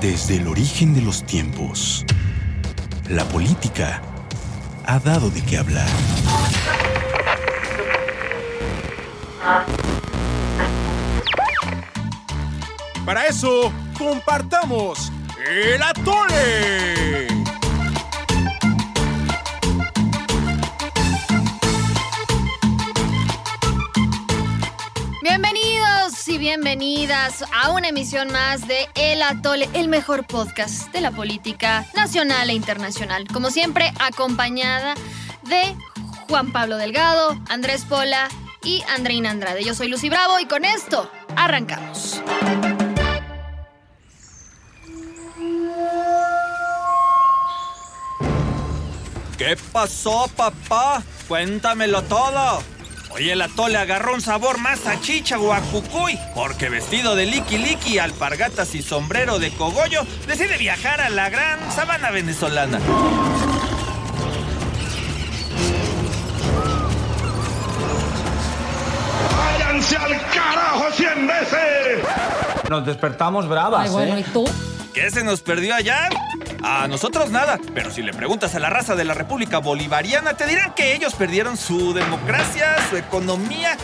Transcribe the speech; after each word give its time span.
Desde 0.00 0.36
el 0.36 0.48
origen 0.48 0.94
de 0.94 1.02
los 1.02 1.26
tiempos, 1.26 2.06
la 3.10 3.22
política 3.26 4.00
ha 4.86 4.98
dado 4.98 5.28
de 5.28 5.42
qué 5.42 5.58
hablar. 5.58 5.86
Para 13.04 13.26
eso, 13.26 13.70
compartamos 13.98 15.12
el 15.46 15.82
atole. 15.82 17.29
Bienvenidas 26.40 27.44
a 27.52 27.70
una 27.70 27.88
emisión 27.88 28.32
más 28.32 28.66
de 28.66 28.88
El 28.94 29.20
Atole, 29.20 29.68
el 29.74 29.88
mejor 29.88 30.26
podcast 30.26 30.90
de 30.90 31.02
la 31.02 31.10
política 31.10 31.84
nacional 31.94 32.48
e 32.48 32.54
internacional. 32.54 33.26
Como 33.30 33.50
siempre, 33.50 33.92
acompañada 34.00 34.94
de 35.50 35.76
Juan 36.30 36.50
Pablo 36.50 36.78
Delgado, 36.78 37.38
Andrés 37.50 37.84
Pola 37.84 38.30
y 38.64 38.82
Andreina 38.96 39.30
Andrade. 39.30 39.62
Yo 39.62 39.74
soy 39.74 39.88
Lucy 39.88 40.08
Bravo 40.08 40.40
y 40.40 40.46
con 40.46 40.64
esto 40.64 41.10
arrancamos. 41.36 42.22
¿Qué 49.36 49.58
pasó, 49.70 50.26
papá? 50.34 51.02
Cuéntamelo 51.28 52.00
todo. 52.04 52.79
Oye, 53.12 53.32
el 53.32 53.42
atole 53.42 53.76
agarró 53.76 54.14
un 54.14 54.20
sabor 54.20 54.58
más 54.58 54.86
a 54.86 55.00
chicha 55.00 55.38
o 55.38 55.52
a 55.52 55.60
cucuy, 55.60 56.18
porque 56.34 56.68
vestido 56.68 57.16
de 57.16 57.26
liqui 57.26 57.58
liqui, 57.58 57.98
alpargatas 57.98 58.74
y 58.74 58.82
sombrero 58.82 59.38
de 59.38 59.50
cogollo, 59.50 60.06
decide 60.26 60.56
viajar 60.56 61.00
a 61.00 61.10
la 61.10 61.28
gran 61.28 61.58
sabana 61.72 62.10
venezolana. 62.10 62.78
¡Váyanse 69.36 69.96
al 69.96 70.20
carajo 70.32 70.84
cien 70.92 71.26
veces! 71.26 72.04
Nos 72.68 72.86
despertamos 72.86 73.48
bravas, 73.48 73.86
Ay, 73.86 73.90
bueno, 73.90 74.16
¿eh? 74.16 74.20
¿y 74.20 74.32
tú? 74.32 74.48
¿Qué 74.94 75.10
se 75.10 75.22
nos 75.24 75.40
perdió 75.40 75.74
allá? 75.74 76.08
A 76.62 76.86
nosotros 76.88 77.30
nada, 77.30 77.58
pero 77.74 77.90
si 77.90 78.02
le 78.02 78.12
preguntas 78.12 78.54
a 78.54 78.58
la 78.58 78.68
raza 78.68 78.94
de 78.94 79.04
la 79.04 79.14
República 79.14 79.58
Bolivariana, 79.58 80.34
te 80.34 80.46
dirán 80.46 80.74
que 80.74 80.94
ellos 80.94 81.14
perdieron 81.14 81.56
su 81.56 81.94
democracia, 81.94 82.76
su 82.90 82.96
economía, 82.96 83.76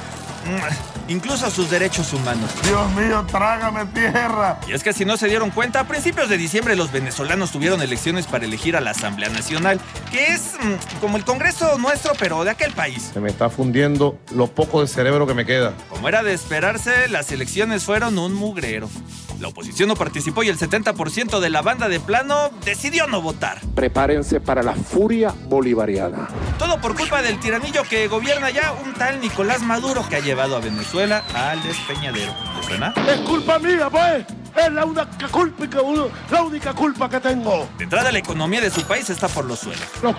mm, 0.45 1.11
incluso 1.11 1.51
sus 1.51 1.71
derechos 1.71 2.13
humanos. 2.13 2.51
Dios 2.65 2.93
mío, 2.93 3.25
trágame 3.31 3.87
tierra. 3.87 4.61
Y 4.69 4.73
es 4.73 4.83
que 4.83 4.93
si 4.93 5.07
no 5.07 5.17
se 5.17 5.27
dieron 5.27 5.51
cuenta, 5.51 5.81
a 5.81 5.89
principios 5.89 6.29
de 6.29 6.37
diciembre 6.37 6.77
los 6.77 6.93
venezolanos 6.93 7.51
tuvieron 7.51 7.81
elecciones 7.81 8.27
para 8.27 8.45
elegir 8.45 8.77
a 8.77 8.83
la 8.83 8.91
Asamblea 8.91 9.31
Nacional, 9.31 9.81
que 10.11 10.27
es 10.35 10.53
mm, 10.61 11.01
como 11.01 11.17
el 11.17 11.25
Congreso 11.25 11.79
nuestro, 11.79 12.13
pero 12.19 12.45
de 12.45 12.51
aquel 12.51 12.73
país. 12.73 13.11
Se 13.15 13.21
me 13.21 13.31
está 13.31 13.49
fundiendo 13.49 14.19
lo 14.35 14.49
poco 14.49 14.83
de 14.83 14.89
cerebro 14.89 15.27
que 15.27 15.33
me 15.35 15.47
queda. 15.47 15.73
Como 15.89 16.09
era 16.09 16.23
de 16.23 16.35
esperarse, 16.35 17.09
las 17.09 17.33
elecciones 17.33 17.85
fueron 17.85 18.19
un 18.19 18.35
mugrero. 18.35 18.91
La 19.41 19.49
oposición 19.49 19.89
no 19.89 19.97
participó 19.97 20.43
y 20.43 20.49
el 20.49 20.59
70% 20.59 21.41
de 21.41 21.51
la 21.51 21.63
banda 21.63 21.89
de 21.89 22.01
plano 22.01 22.51
decidió 22.65 23.07
no 23.07 23.21
votar. 23.21 23.61
Prepárense 23.75 24.41
para 24.41 24.63
la 24.63 24.75
furia 24.75 25.35
bolivariana. 25.49 26.29
Todo 26.59 26.81
por 26.81 26.97
culpa 26.97 27.21
del 27.23 27.39
tiranillo 27.39 27.83
que 27.83 28.09
gobierna 28.09 28.51
ya 28.51 28.75
un 28.85 28.95
tal 28.95 29.21
Nicolás 29.21 29.63
Maduro 29.63 30.07
que 30.09 30.17
ha 30.17 30.21
llevado 30.21 30.57
a 30.57 30.61
Venezuela 30.61 31.23
al 31.35 31.63
despeñadero. 31.63 32.35
¿Te 32.61 32.67
suena? 32.67 32.95
Es 33.09 33.21
culpa 33.21 33.59
mía, 33.59 33.89
pues. 33.91 34.25
Es 34.57 34.73
la 34.73 34.85
única 34.85 35.07
culpa 35.31 35.67
que 35.69 35.79
uno- 35.79 36.09
la 36.31 36.43
única 36.43 36.73
culpa 36.73 37.09
que 37.09 37.21
tengo. 37.21 37.69
De 37.79 37.85
entrada, 37.85 38.11
la 38.11 38.19
economía 38.19 38.61
de 38.61 38.71
su 38.71 38.83
país 38.83 39.09
está 39.11 39.29
por 39.29 39.45
los 39.45 39.61
suelos. 39.61 39.83
Los 40.03 40.17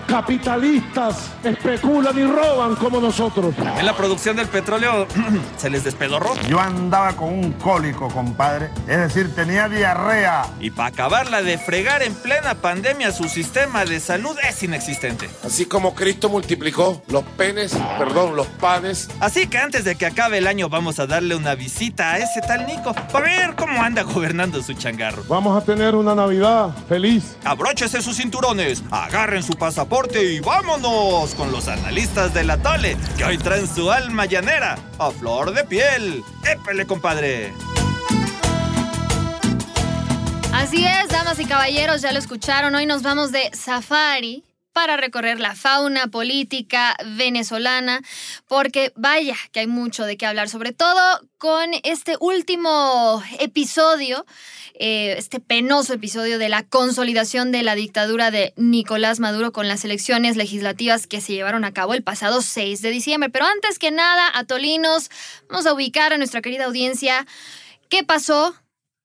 capitalistas 0.51 1.15
especulan 1.43 2.17
y 2.17 2.23
roban 2.23 2.75
como 2.75 2.99
nosotros. 2.99 3.53
En 3.77 3.85
la 3.85 3.95
producción 3.95 4.35
del 4.35 4.47
petróleo 4.47 5.07
se 5.57 5.69
les 5.69 5.83
despedorró. 5.83 6.33
Yo 6.47 6.59
andaba 6.59 7.13
con 7.15 7.29
un 7.33 7.51
cólico, 7.53 8.07
compadre. 8.09 8.69
Es 8.87 8.97
decir, 8.97 9.33
tenía 9.35 9.67
diarrea. 9.67 10.45
Y 10.59 10.69
para 10.71 10.89
acabarla 10.89 11.41
de 11.41 11.57
fregar 11.57 12.03
en 12.03 12.13
plena 12.13 12.53
pandemia, 12.55 13.11
su 13.11 13.27
sistema 13.27 13.85
de 13.85 13.99
salud 13.99 14.35
es 14.47 14.61
inexistente. 14.63 15.29
Así 15.43 15.65
como 15.65 15.95
Cristo 15.95 16.29
multiplicó 16.29 17.01
los 17.07 17.23
penes, 17.23 17.73
perdón, 17.97 18.35
los 18.35 18.47
panes. 18.47 19.09
Así 19.19 19.47
que 19.47 19.57
antes 19.57 19.83
de 19.83 19.95
que 19.95 20.05
acabe 20.05 20.37
el 20.37 20.47
año 20.47 20.69
vamos 20.69 20.99
a 20.99 21.07
darle 21.07 21.35
una 21.35 21.55
visita 21.55 22.11
a 22.13 22.17
ese 22.19 22.41
tal 22.41 22.65
Nico 22.67 22.93
para 22.93 23.25
ver 23.25 23.55
cómo 23.55 23.81
anda 23.81 24.03
gobernando 24.03 24.26
su 24.61 24.73
changarro. 24.73 25.23
Vamos 25.27 25.61
a 25.61 25.65
tener 25.65 25.95
una 25.95 26.13
Navidad 26.13 26.75
feliz. 26.89 27.37
Abróchese 27.45 28.01
sus 28.01 28.17
cinturones, 28.17 28.83
agarren 28.91 29.41
su 29.41 29.53
pasaporte 29.53 30.33
y 30.33 30.39
vámonos 30.41 31.33
con 31.35 31.51
los 31.51 31.67
analistas 31.67 32.33
del 32.33 32.49
atole, 32.49 32.97
que 33.17 33.23
hoy 33.23 33.37
traen 33.37 33.67
su 33.67 33.89
alma 33.89 34.25
llanera 34.25 34.77
a 34.99 35.11
flor 35.11 35.53
de 35.53 35.63
piel. 35.63 36.23
¡Épele, 36.43 36.85
compadre! 36.85 37.53
Así 40.53 40.85
es, 40.85 41.07
damas 41.09 41.39
y 41.39 41.45
caballeros, 41.45 42.01
ya 42.01 42.11
lo 42.11 42.19
escucharon. 42.19 42.75
Hoy 42.75 42.85
nos 42.85 43.03
vamos 43.03 43.31
de 43.31 43.49
safari 43.53 44.43
para 44.77 44.95
recorrer 44.95 45.39
la 45.39 45.55
fauna 45.55 46.05
política 46.05 46.95
venezolana, 47.15 48.03
porque 48.47 48.93
vaya 48.95 49.35
que 49.51 49.61
hay 49.61 49.65
mucho 49.65 50.05
de 50.05 50.17
qué 50.17 50.27
hablar, 50.27 50.49
sobre 50.49 50.71
todo 50.71 51.01
con 51.39 51.71
este 51.81 52.15
último 52.19 53.23
episodio, 53.39 54.23
eh, 54.75 55.15
este 55.17 55.39
penoso 55.39 55.95
episodio 55.95 56.37
de 56.37 56.49
la 56.49 56.61
consolidación 56.61 57.51
de 57.51 57.63
la 57.63 57.73
dictadura 57.73 58.29
de 58.29 58.53
Nicolás 58.55 59.19
Maduro 59.19 59.51
con 59.51 59.67
las 59.67 59.83
elecciones 59.83 60.37
legislativas 60.37 61.07
que 61.07 61.21
se 61.21 61.33
llevaron 61.33 61.65
a 61.65 61.73
cabo 61.73 61.95
el 61.95 62.03
pasado 62.03 62.43
6 62.43 62.79
de 62.83 62.91
diciembre. 62.91 63.31
Pero 63.31 63.45
antes 63.45 63.79
que 63.79 63.89
nada, 63.89 64.29
atolinos, 64.31 65.09
vamos 65.49 65.65
a 65.65 65.73
ubicar 65.73 66.13
a 66.13 66.19
nuestra 66.19 66.43
querida 66.43 66.65
audiencia 66.65 67.25
qué 67.89 68.03
pasó 68.03 68.53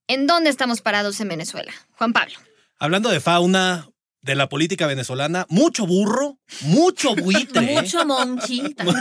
¿En 0.09 0.27
dónde 0.27 0.51
estamos 0.51 0.83
parados 0.83 1.21
en 1.21 1.29
Venezuela? 1.29 1.73
Juan 1.93 2.13
Pablo. 2.13 2.35
Hablando 2.79 3.09
de 3.09 3.21
fauna, 3.21 3.89
de 4.23 4.35
la 4.37 4.49
política 4.49 4.87
venezolana, 4.87 5.47
mucho 5.49 5.87
burro, 5.87 6.39
mucho 6.63 7.15
buitre. 7.17 7.73
¿eh? 7.75 7.81
Mucho 7.83 8.05
monkey 8.07 8.75
también. 8.75 8.97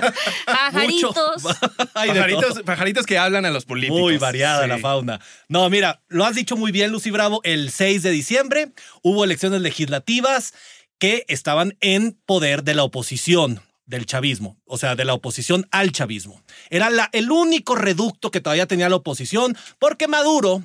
Pajaritos. 0.46 1.42
Pajaritos, 1.92 2.62
pajaritos 2.64 3.06
que 3.06 3.18
hablan 3.18 3.44
a 3.44 3.50
los 3.50 3.64
políticos. 3.64 4.00
Muy 4.00 4.18
variada 4.18 4.62
Sí. 4.64 4.68
la 4.68 4.78
fauna. 4.78 5.20
No, 5.48 5.68
mira, 5.70 6.02
lo 6.08 6.24
has 6.24 6.34
dicho 6.34 6.56
muy 6.56 6.72
bien, 6.72 6.90
Lucy 6.90 7.10
Bravo. 7.10 7.40
El 7.44 7.70
6 7.70 8.02
de 8.02 8.10
diciembre 8.10 8.72
hubo 9.02 9.24
elecciones 9.24 9.60
legislativas 9.62 10.54
que 10.98 11.24
estaban 11.28 11.76
en 11.80 12.18
poder 12.26 12.62
de 12.62 12.74
la 12.74 12.84
oposición 12.84 13.62
del 13.86 14.06
chavismo, 14.06 14.56
o 14.66 14.78
sea, 14.78 14.94
de 14.94 15.04
la 15.04 15.14
oposición 15.14 15.66
al 15.72 15.90
chavismo. 15.90 16.40
Era 16.68 16.90
la- 16.90 17.08
el 17.12 17.30
único 17.32 17.74
reducto 17.74 18.30
que 18.30 18.40
todavía 18.40 18.66
tenía 18.66 18.88
la 18.88 18.96
oposición, 18.96 19.56
porque 19.80 20.06
Maduro 20.06 20.62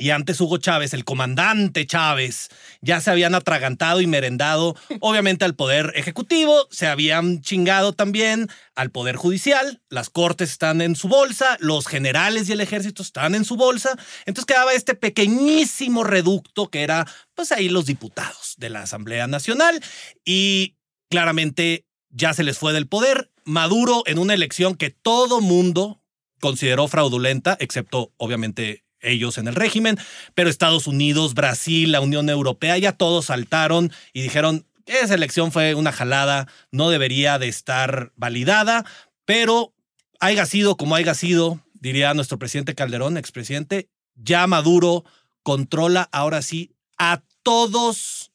y 0.00 0.10
antes 0.10 0.40
Hugo 0.40 0.56
Chávez, 0.56 0.94
el 0.94 1.04
comandante 1.04 1.86
Chávez, 1.86 2.48
ya 2.80 3.02
se 3.02 3.10
habían 3.10 3.34
atragantado 3.34 4.00
y 4.00 4.06
merendado, 4.06 4.74
obviamente, 5.00 5.44
al 5.44 5.54
poder 5.54 5.92
ejecutivo, 5.94 6.66
se 6.70 6.86
habían 6.86 7.42
chingado 7.42 7.92
también 7.92 8.48
al 8.74 8.90
poder 8.90 9.16
judicial, 9.16 9.82
las 9.90 10.08
cortes 10.08 10.52
están 10.52 10.80
en 10.80 10.96
su 10.96 11.08
bolsa, 11.08 11.58
los 11.60 11.86
generales 11.86 12.48
y 12.48 12.52
el 12.52 12.62
ejército 12.62 13.02
están 13.02 13.34
en 13.34 13.44
su 13.44 13.56
bolsa, 13.56 13.90
entonces 14.24 14.46
quedaba 14.46 14.72
este 14.72 14.94
pequeñísimo 14.94 16.02
reducto 16.02 16.70
que 16.70 16.82
era, 16.82 17.06
pues 17.34 17.52
ahí 17.52 17.68
los 17.68 17.84
diputados 17.84 18.54
de 18.56 18.70
la 18.70 18.82
Asamblea 18.82 19.26
Nacional 19.26 19.82
y 20.24 20.76
claramente 21.10 21.84
ya 22.08 22.32
se 22.32 22.42
les 22.42 22.58
fue 22.58 22.72
del 22.72 22.88
poder. 22.88 23.30
Maduro 23.44 24.02
en 24.06 24.18
una 24.18 24.32
elección 24.32 24.76
que 24.76 24.88
todo 24.88 25.42
mundo 25.42 26.02
consideró 26.40 26.88
fraudulenta, 26.88 27.58
excepto 27.60 28.14
obviamente 28.16 28.84
ellos 29.00 29.38
en 29.38 29.48
el 29.48 29.54
régimen, 29.54 29.98
pero 30.34 30.50
Estados 30.50 30.86
Unidos, 30.86 31.34
Brasil, 31.34 31.92
la 31.92 32.00
Unión 32.00 32.28
Europea, 32.28 32.78
ya 32.78 32.92
todos 32.92 33.26
saltaron 33.26 33.92
y 34.12 34.22
dijeron, 34.22 34.66
esa 34.86 35.14
elección 35.14 35.52
fue 35.52 35.74
una 35.74 35.92
jalada, 35.92 36.48
no 36.72 36.90
debería 36.90 37.38
de 37.38 37.48
estar 37.48 38.12
validada, 38.16 38.84
pero 39.24 39.72
haya 40.20 40.46
sido 40.46 40.76
como 40.76 40.94
haya 40.94 41.14
sido, 41.14 41.60
diría 41.74 42.14
nuestro 42.14 42.38
presidente 42.38 42.74
Calderón, 42.74 43.16
expresidente, 43.16 43.88
ya 44.14 44.46
Maduro 44.46 45.04
controla 45.42 46.08
ahora 46.12 46.42
sí 46.42 46.74
a 46.98 47.22
todos 47.42 48.32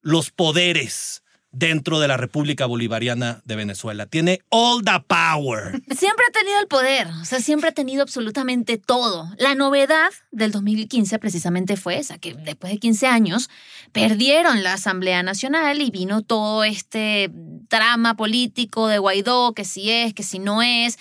los 0.00 0.30
poderes 0.30 1.22
dentro 1.50 1.98
de 1.98 2.08
la 2.08 2.16
República 2.16 2.66
Bolivariana 2.66 3.40
de 3.44 3.56
Venezuela. 3.56 4.06
Tiene 4.06 4.40
all 4.50 4.84
the 4.84 5.02
power. 5.06 5.82
Siempre 5.96 6.24
ha 6.28 6.32
tenido 6.32 6.60
el 6.60 6.66
poder, 6.66 7.08
o 7.20 7.24
sea, 7.24 7.40
siempre 7.40 7.70
ha 7.70 7.72
tenido 7.72 8.02
absolutamente 8.02 8.78
todo. 8.78 9.28
La 9.38 9.54
novedad 9.54 10.10
del 10.30 10.52
2015 10.52 11.18
precisamente 11.18 11.76
fue 11.76 11.98
esa, 11.98 12.18
que 12.18 12.34
después 12.34 12.72
de 12.72 12.78
15 12.78 13.06
años 13.06 13.48
perdieron 13.92 14.62
la 14.62 14.74
Asamblea 14.74 15.22
Nacional 15.22 15.80
y 15.80 15.90
vino 15.90 16.22
todo 16.22 16.64
este 16.64 17.30
drama 17.32 18.16
político 18.16 18.86
de 18.88 18.98
Guaidó, 18.98 19.54
que 19.54 19.64
si 19.64 19.90
es, 19.90 20.14
que 20.14 20.22
si 20.22 20.38
no 20.38 20.62
es. 20.62 20.98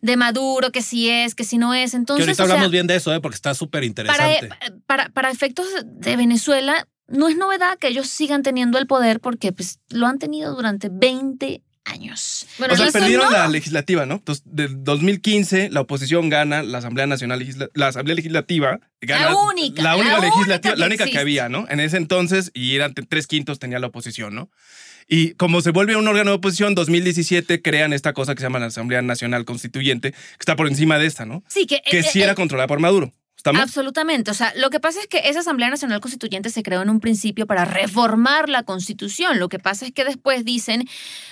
de 0.00 0.16
Maduro, 0.16 0.70
que 0.70 0.80
si 0.80 1.10
es, 1.10 1.34
que 1.34 1.42
si 1.42 1.58
no 1.58 1.74
es. 1.74 1.92
Entonces, 1.92 2.24
que 2.24 2.30
ahorita 2.30 2.44
o 2.44 2.46
sea, 2.46 2.54
hablamos 2.54 2.70
bien 2.70 2.86
de 2.86 2.96
eso, 2.96 3.12
¿eh? 3.12 3.20
porque 3.20 3.34
está 3.34 3.52
súper 3.54 3.80
para, 3.80 3.86
interesante. 3.86 4.50
para, 4.86 5.08
para 5.08 5.30
efectos 5.30 5.66
de 5.84 6.16
Venezuela, 6.16 6.86
no 7.08 7.28
es 7.28 7.36
novedad 7.36 7.78
que 7.78 7.88
ellos 7.88 8.08
sigan 8.08 8.42
teniendo 8.42 8.78
el 8.78 8.86
poder 8.86 9.20
porque 9.20 9.52
pues, 9.52 9.80
lo 9.90 10.06
han 10.06 10.18
tenido 10.18 10.54
durante 10.54 10.88
20 10.90 11.62
años. 11.84 12.46
Bueno, 12.58 12.74
o 12.74 12.76
sea, 12.76 12.90
perdieron 12.92 13.26
no. 13.26 13.32
la 13.32 13.48
legislativa, 13.48 14.04
¿no? 14.04 14.16
Entonces, 14.16 14.44
del 14.46 14.84
2015 14.84 15.70
la 15.70 15.80
oposición 15.80 16.28
gana 16.28 16.62
la 16.62 16.78
Asamblea 16.78 17.06
Nacional 17.06 17.40
Legisla- 17.40 17.70
la 17.72 17.88
Asamblea 17.88 18.14
Legislativa 18.14 18.78
gana 19.00 19.30
La 19.30 19.36
única, 19.36 19.82
la 19.82 19.96
única 19.96 20.18
la 20.18 20.20
legislativa, 20.20 20.74
única 20.74 20.76
la 20.76 20.86
única 20.86 21.06
que 21.06 21.18
había, 21.18 21.48
¿no? 21.48 21.66
En 21.70 21.80
ese 21.80 21.96
entonces 21.96 22.50
y 22.52 22.74
eran 22.74 22.92
tres 22.94 23.26
quintos 23.26 23.58
tenía 23.58 23.78
la 23.78 23.86
oposición, 23.86 24.34
¿no? 24.34 24.50
Y 25.10 25.32
como 25.34 25.62
se 25.62 25.70
vuelve 25.70 25.96
un 25.96 26.06
órgano 26.06 26.32
de 26.32 26.36
oposición, 26.36 26.74
2017 26.74 27.62
crean 27.62 27.94
esta 27.94 28.12
cosa 28.12 28.34
que 28.34 28.40
se 28.40 28.46
llama 28.46 28.58
la 28.58 28.66
Asamblea 28.66 29.00
Nacional 29.00 29.46
Constituyente, 29.46 30.12
que 30.12 30.18
está 30.38 30.54
por 30.54 30.68
encima 30.68 30.98
de 30.98 31.06
esta, 31.06 31.24
¿no? 31.24 31.42
Sí, 31.48 31.66
que, 31.66 31.80
Que 31.80 32.00
eh, 32.00 32.02
sí 32.02 32.20
eh, 32.20 32.24
era 32.24 32.34
controlada 32.34 32.66
por 32.66 32.78
Maduro. 32.80 33.14
¿Estamos? 33.38 33.62
Absolutamente. 33.62 34.30
O 34.30 34.34
sea, 34.34 34.52
lo 34.56 34.68
que 34.68 34.80
pasa 34.80 35.00
es 35.00 35.06
que 35.06 35.22
esa 35.30 35.40
Asamblea 35.40 35.70
Nacional 35.70 36.00
Constituyente 36.00 36.50
se 36.50 36.62
creó 36.62 36.82
en 36.82 36.90
un 36.90 37.00
principio 37.00 37.46
para 37.46 37.64
reformar 37.64 38.48
la 38.50 38.64
Constitución. 38.64 39.38
Lo 39.38 39.48
que 39.48 39.58
pasa 39.58 39.86
es 39.86 39.92
que 39.92 40.04
después 40.04 40.44
dicen, 40.44 40.86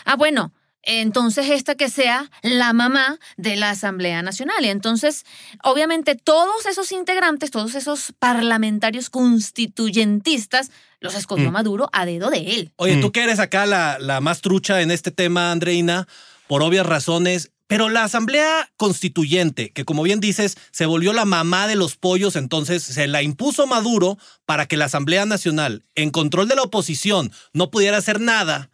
ah, 0.05 0.17
bueno, 0.17 0.53
entonces 0.89 1.51
esta 1.51 1.75
que 1.75 1.89
sea 1.91 2.31
la 2.43 2.73
mamá 2.73 3.19
de 3.37 3.57
la 3.57 3.71
Asamblea 3.71 4.23
Nacional. 4.23 4.65
Y 4.65 4.69
entonces, 4.69 5.25
obviamente, 5.65 6.15
todos 6.15 6.65
esos 6.67 6.93
integrantes, 6.93 7.51
todos 7.51 7.75
esos 7.75 8.13
parlamentarios 8.21 9.11
constituyentistas, 9.11 10.71
los 11.01 11.15
escogió 11.15 11.51
Mm. 11.51 11.53
Maduro 11.53 11.91
a 11.93 12.07
dedo 12.07 12.31
de 12.31 12.39
él. 12.55 12.73
Oye, 12.77 12.97
Mm. 12.97 13.01
tú 13.01 13.13
que 13.13 13.23
eres 13.25 13.39
acá 13.41 13.67
la, 13.67 13.99
la 13.99 14.21
más 14.21 14.41
trucha 14.41 14.81
en 14.81 14.91
este 14.91 15.11
tema, 15.11 15.51
Andreina, 15.53 16.07
por 16.47 16.63
obvias 16.63 16.87
razones, 16.87 17.51
pero 17.67 17.89
la 17.89 18.05
Asamblea 18.05 18.71
Constituyente, 18.77 19.71
que 19.71 19.85
como 19.85 20.03
bien 20.03 20.21
dices, 20.21 20.57
se 20.71 20.87
volvió 20.87 21.13
la 21.13 21.25
mamá 21.25 21.67
de 21.67 21.77
los 21.77 21.97
pollos, 21.97 22.37
entonces 22.37 22.83
se 22.83 23.07
la 23.09 23.23
impuso 23.23 23.67
Maduro 23.67 24.19
para 24.45 24.67
que 24.67 24.77
la 24.77 24.85
Asamblea 24.85 25.27
Nacional, 25.27 25.83
en 25.95 26.11
control 26.11 26.49
de 26.49 26.57
la 26.57 26.63
oposición, 26.63 27.33
no 27.53 27.71
pudiera 27.71 27.97
hacer 27.97 28.21
nada. 28.21 28.71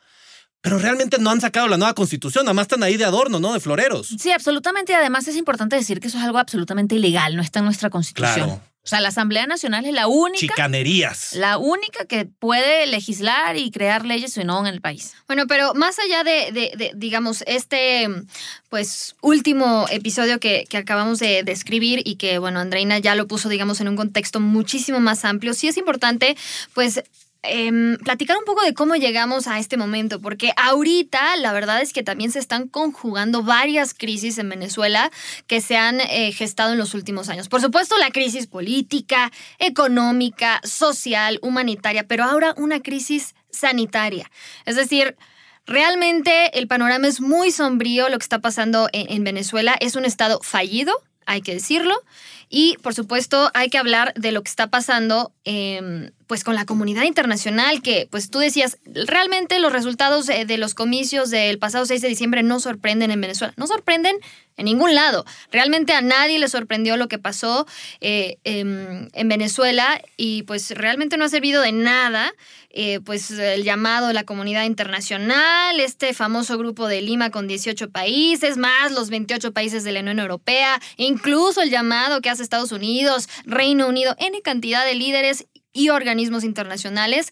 Pero 0.60 0.78
realmente 0.78 1.18
no 1.18 1.30
han 1.30 1.40
sacado 1.40 1.66
la 1.66 1.76
nueva 1.76 1.94
constitución, 1.94 2.44
nada 2.44 2.54
más 2.54 2.64
están 2.64 2.84
ahí 2.84 2.96
de 2.96 3.04
adorno, 3.04 3.40
¿no? 3.40 3.52
De 3.52 3.58
floreros. 3.58 4.14
Sí, 4.18 4.30
absolutamente. 4.30 4.92
Y 4.92 4.94
además 4.94 5.26
es 5.26 5.36
importante 5.36 5.74
decir 5.74 5.98
que 5.98 6.06
eso 6.06 6.18
es 6.18 6.24
algo 6.24 6.38
absolutamente 6.38 6.94
ilegal, 6.94 7.34
no 7.34 7.42
está 7.42 7.58
en 7.58 7.64
nuestra 7.64 7.90
Constitución. 7.90 8.46
Claro. 8.46 8.71
O 8.84 8.88
sea, 8.88 9.00
la 9.00 9.08
Asamblea 9.08 9.46
Nacional 9.46 9.86
es 9.86 9.92
la 9.94 10.08
única 10.08 10.38
Chicanerías. 10.38 11.34
La 11.34 11.56
única 11.56 12.04
que 12.04 12.24
puede 12.26 12.86
legislar 12.88 13.56
y 13.56 13.70
crear 13.70 14.04
leyes 14.04 14.36
o 14.38 14.44
no 14.44 14.58
en 14.60 14.66
el 14.74 14.80
país. 14.80 15.14
Bueno, 15.28 15.46
pero 15.46 15.72
más 15.74 15.98
allá 16.00 16.24
de, 16.24 16.50
de- 16.50 16.72
de, 16.76 16.90
digamos, 16.96 17.44
este, 17.46 18.08
pues, 18.70 19.14
último 19.20 19.86
episodio 19.90 20.40
que, 20.40 20.64
que 20.68 20.78
acabamos 20.78 21.20
de 21.20 21.44
describir 21.44 22.02
y 22.04 22.16
que, 22.16 22.38
bueno, 22.38 22.58
Andreina 22.58 22.98
ya 22.98 23.14
lo 23.14 23.28
puso, 23.28 23.48
digamos, 23.48 23.80
en 23.80 23.88
un 23.88 23.96
contexto 23.96 24.40
muchísimo 24.40 24.98
más 24.98 25.24
amplio, 25.24 25.54
sí 25.54 25.68
es 25.68 25.76
importante, 25.76 26.36
pues, 26.74 27.04
em, 27.42 27.96
platicar 27.98 28.36
un 28.36 28.44
poco 28.44 28.62
de 28.62 28.74
cómo 28.74 28.96
llegamos 28.96 29.46
a 29.46 29.58
este 29.58 29.76
momento, 29.76 30.20
porque 30.20 30.52
ahorita 30.56 31.36
la 31.36 31.52
verdad 31.52 31.80
es 31.80 31.92
que 31.92 32.02
también 32.02 32.30
se 32.30 32.38
están 32.38 32.68
conjugando 32.68 33.42
varias 33.42 33.94
crisis 33.94 34.38
en 34.38 34.48
Venezuela 34.48 35.10
que 35.46 35.60
se 35.60 35.76
han 35.76 36.00
eh, 36.00 36.32
gestado 36.32 36.72
en 36.72 36.78
los 36.78 36.94
últimos 36.94 37.28
años. 37.28 37.48
Por 37.48 37.60
supuesto, 37.60 37.96
la 37.98 38.10
crisis 38.10 38.46
política, 38.46 39.32
económica, 39.58 40.60
social, 40.64 41.38
humanitaria, 41.42 42.06
pero 42.06 42.24
ahora 42.24 42.54
una 42.56 42.80
crisis 42.80 43.34
sanitaria. 43.50 44.30
Es 44.64 44.76
decir, 44.76 45.16
realmente 45.66 46.58
el 46.58 46.68
panorama 46.68 47.06
es 47.06 47.20
muy 47.20 47.50
sombrío 47.50 48.08
lo 48.08 48.18
que 48.18 48.24
está 48.24 48.40
pasando 48.40 48.88
en, 48.92 49.10
en 49.10 49.24
Venezuela. 49.24 49.76
Es 49.80 49.96
un 49.96 50.04
estado 50.04 50.40
fallido, 50.42 50.92
hay 51.26 51.42
que 51.42 51.54
decirlo. 51.54 51.94
Y 52.48 52.76
por 52.82 52.94
supuesto 52.94 53.50
hay 53.54 53.70
que 53.70 53.78
hablar 53.78 54.12
de 54.14 54.30
lo 54.30 54.42
que 54.42 54.50
está 54.50 54.66
pasando 54.66 55.32
eh, 55.44 56.10
pues 56.32 56.44
con 56.44 56.54
la 56.54 56.64
comunidad 56.64 57.02
internacional, 57.02 57.82
que 57.82 58.08
pues 58.10 58.30
tú 58.30 58.38
decías, 58.38 58.78
realmente 58.86 59.58
los 59.58 59.70
resultados 59.70 60.30
eh, 60.30 60.46
de 60.46 60.56
los 60.56 60.72
comicios 60.72 61.28
del 61.28 61.58
pasado 61.58 61.84
6 61.84 62.00
de 62.00 62.08
diciembre 62.08 62.42
no 62.42 62.58
sorprenden 62.58 63.10
en 63.10 63.20
Venezuela, 63.20 63.52
no 63.58 63.66
sorprenden 63.66 64.16
en 64.56 64.64
ningún 64.64 64.94
lado. 64.94 65.26
Realmente 65.50 65.92
a 65.92 66.00
nadie 66.00 66.38
le 66.38 66.48
sorprendió 66.48 66.96
lo 66.96 67.08
que 67.08 67.18
pasó 67.18 67.66
eh, 68.00 68.38
em, 68.44 69.10
en 69.12 69.28
Venezuela 69.28 70.00
y 70.16 70.44
pues 70.44 70.70
realmente 70.70 71.18
no 71.18 71.26
ha 71.26 71.28
servido 71.28 71.60
de 71.60 71.72
nada. 71.72 72.32
eh, 72.74 73.00
pues 73.04 73.30
el 73.30 73.64
llamado 73.64 74.08
de 74.08 74.14
la 74.14 74.24
comunidad 74.24 74.64
internacional, 74.64 75.78
este 75.78 76.14
famoso 76.14 76.56
grupo 76.56 76.88
de 76.88 77.02
Lima 77.02 77.28
con 77.28 77.46
18 77.46 77.90
países, 77.90 78.56
más 78.56 78.92
los 78.92 79.10
28 79.10 79.52
países 79.52 79.84
de 79.84 79.92
la 79.92 80.00
Unión 80.00 80.18
Europea, 80.18 80.80
incluso 80.96 81.60
el 81.60 81.68
llamado 81.68 82.22
que 82.22 82.30
hace 82.30 82.42
Estados 82.42 82.72
Unidos, 82.72 83.28
Reino 83.44 83.86
Unido, 83.86 84.16
N 84.18 84.40
cantidad 84.40 84.86
de 84.86 84.94
líderes 84.94 85.46
y 85.72 85.88
organismos 85.90 86.44
internacionales, 86.44 87.28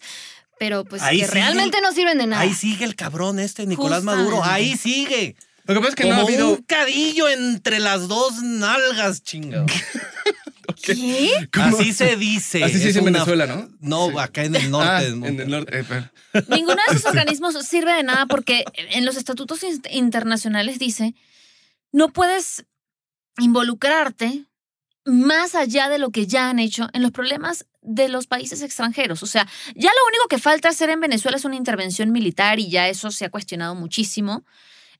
pero 0.59 0.85
pues 0.85 1.01
Ahí 1.01 1.19
que 1.19 1.25
sigue 1.25 1.33
realmente 1.39 1.81
no 1.81 1.91
sirven 1.91 2.17
de 2.17 2.27
nada. 2.27 2.41
Ahí 2.41 2.53
sigue 2.53 2.85
el 2.85 2.95
cabrón 2.95 3.39
este, 3.39 3.65
Nicolás 3.65 3.99
Justamente. 3.99 4.29
Maduro. 4.31 4.43
Ahí 4.43 4.77
sigue. 4.77 5.35
Lo 5.65 5.73
que 5.75 5.79
pasa 5.79 5.89
es 5.89 5.95
que 5.95 6.03
Como 6.03 6.15
no 6.15 6.21
ha 6.21 6.23
habido. 6.25 6.49
un 6.49 6.63
cadillo 6.63 7.29
entre 7.29 7.79
las 7.79 8.07
dos 8.07 8.41
nalgas, 8.41 9.23
chingado. 9.23 9.65
¿Qué? 10.83 11.29
¿Cómo? 11.53 11.77
Así 11.77 11.93
se 11.93 12.15
dice. 12.15 12.63
Así 12.63 12.79
se 12.79 12.87
dice 12.87 12.99
en 12.99 13.03
una- 13.07 13.19
Venezuela, 13.23 13.45
¿no? 13.45 13.69
No, 13.79 14.19
acá 14.19 14.43
en 14.43 14.55
el 14.55 14.71
norte. 14.71 14.87
Ah, 14.89 15.03
en 15.03 15.23
en 15.25 15.39
el 15.39 15.49
norte. 15.49 15.79
eh, 15.79 16.43
Ninguno 16.47 16.77
de 16.87 16.95
esos 16.95 17.05
organismos 17.11 17.53
sirve 17.67 17.93
de 17.93 18.03
nada 18.03 18.25
porque 18.25 18.63
en 18.75 19.05
los 19.05 19.17
estatutos 19.17 19.63
in- 19.63 19.81
internacionales 19.91 20.79
dice, 20.79 21.13
no 21.91 22.09
puedes 22.09 22.65
involucrarte 23.37 24.45
más 25.05 25.55
allá 25.55 25.89
de 25.89 25.97
lo 25.99 26.11
que 26.11 26.25
ya 26.27 26.49
han 26.49 26.59
hecho 26.59 26.89
en 26.93 27.01
los 27.01 27.11
problemas 27.11 27.65
de 27.81 28.09
los 28.09 28.27
países 28.27 28.61
extranjeros. 28.61 29.23
O 29.23 29.25
sea, 29.25 29.47
ya 29.75 29.89
lo 29.89 30.07
único 30.07 30.27
que 30.29 30.37
falta 30.37 30.69
hacer 30.69 30.89
en 30.89 30.99
Venezuela 30.99 31.37
es 31.37 31.45
una 31.45 31.55
intervención 31.55 32.11
militar 32.11 32.59
y 32.59 32.69
ya 32.69 32.87
eso 32.87 33.11
se 33.11 33.25
ha 33.25 33.29
cuestionado 33.29 33.75
muchísimo. 33.75 34.43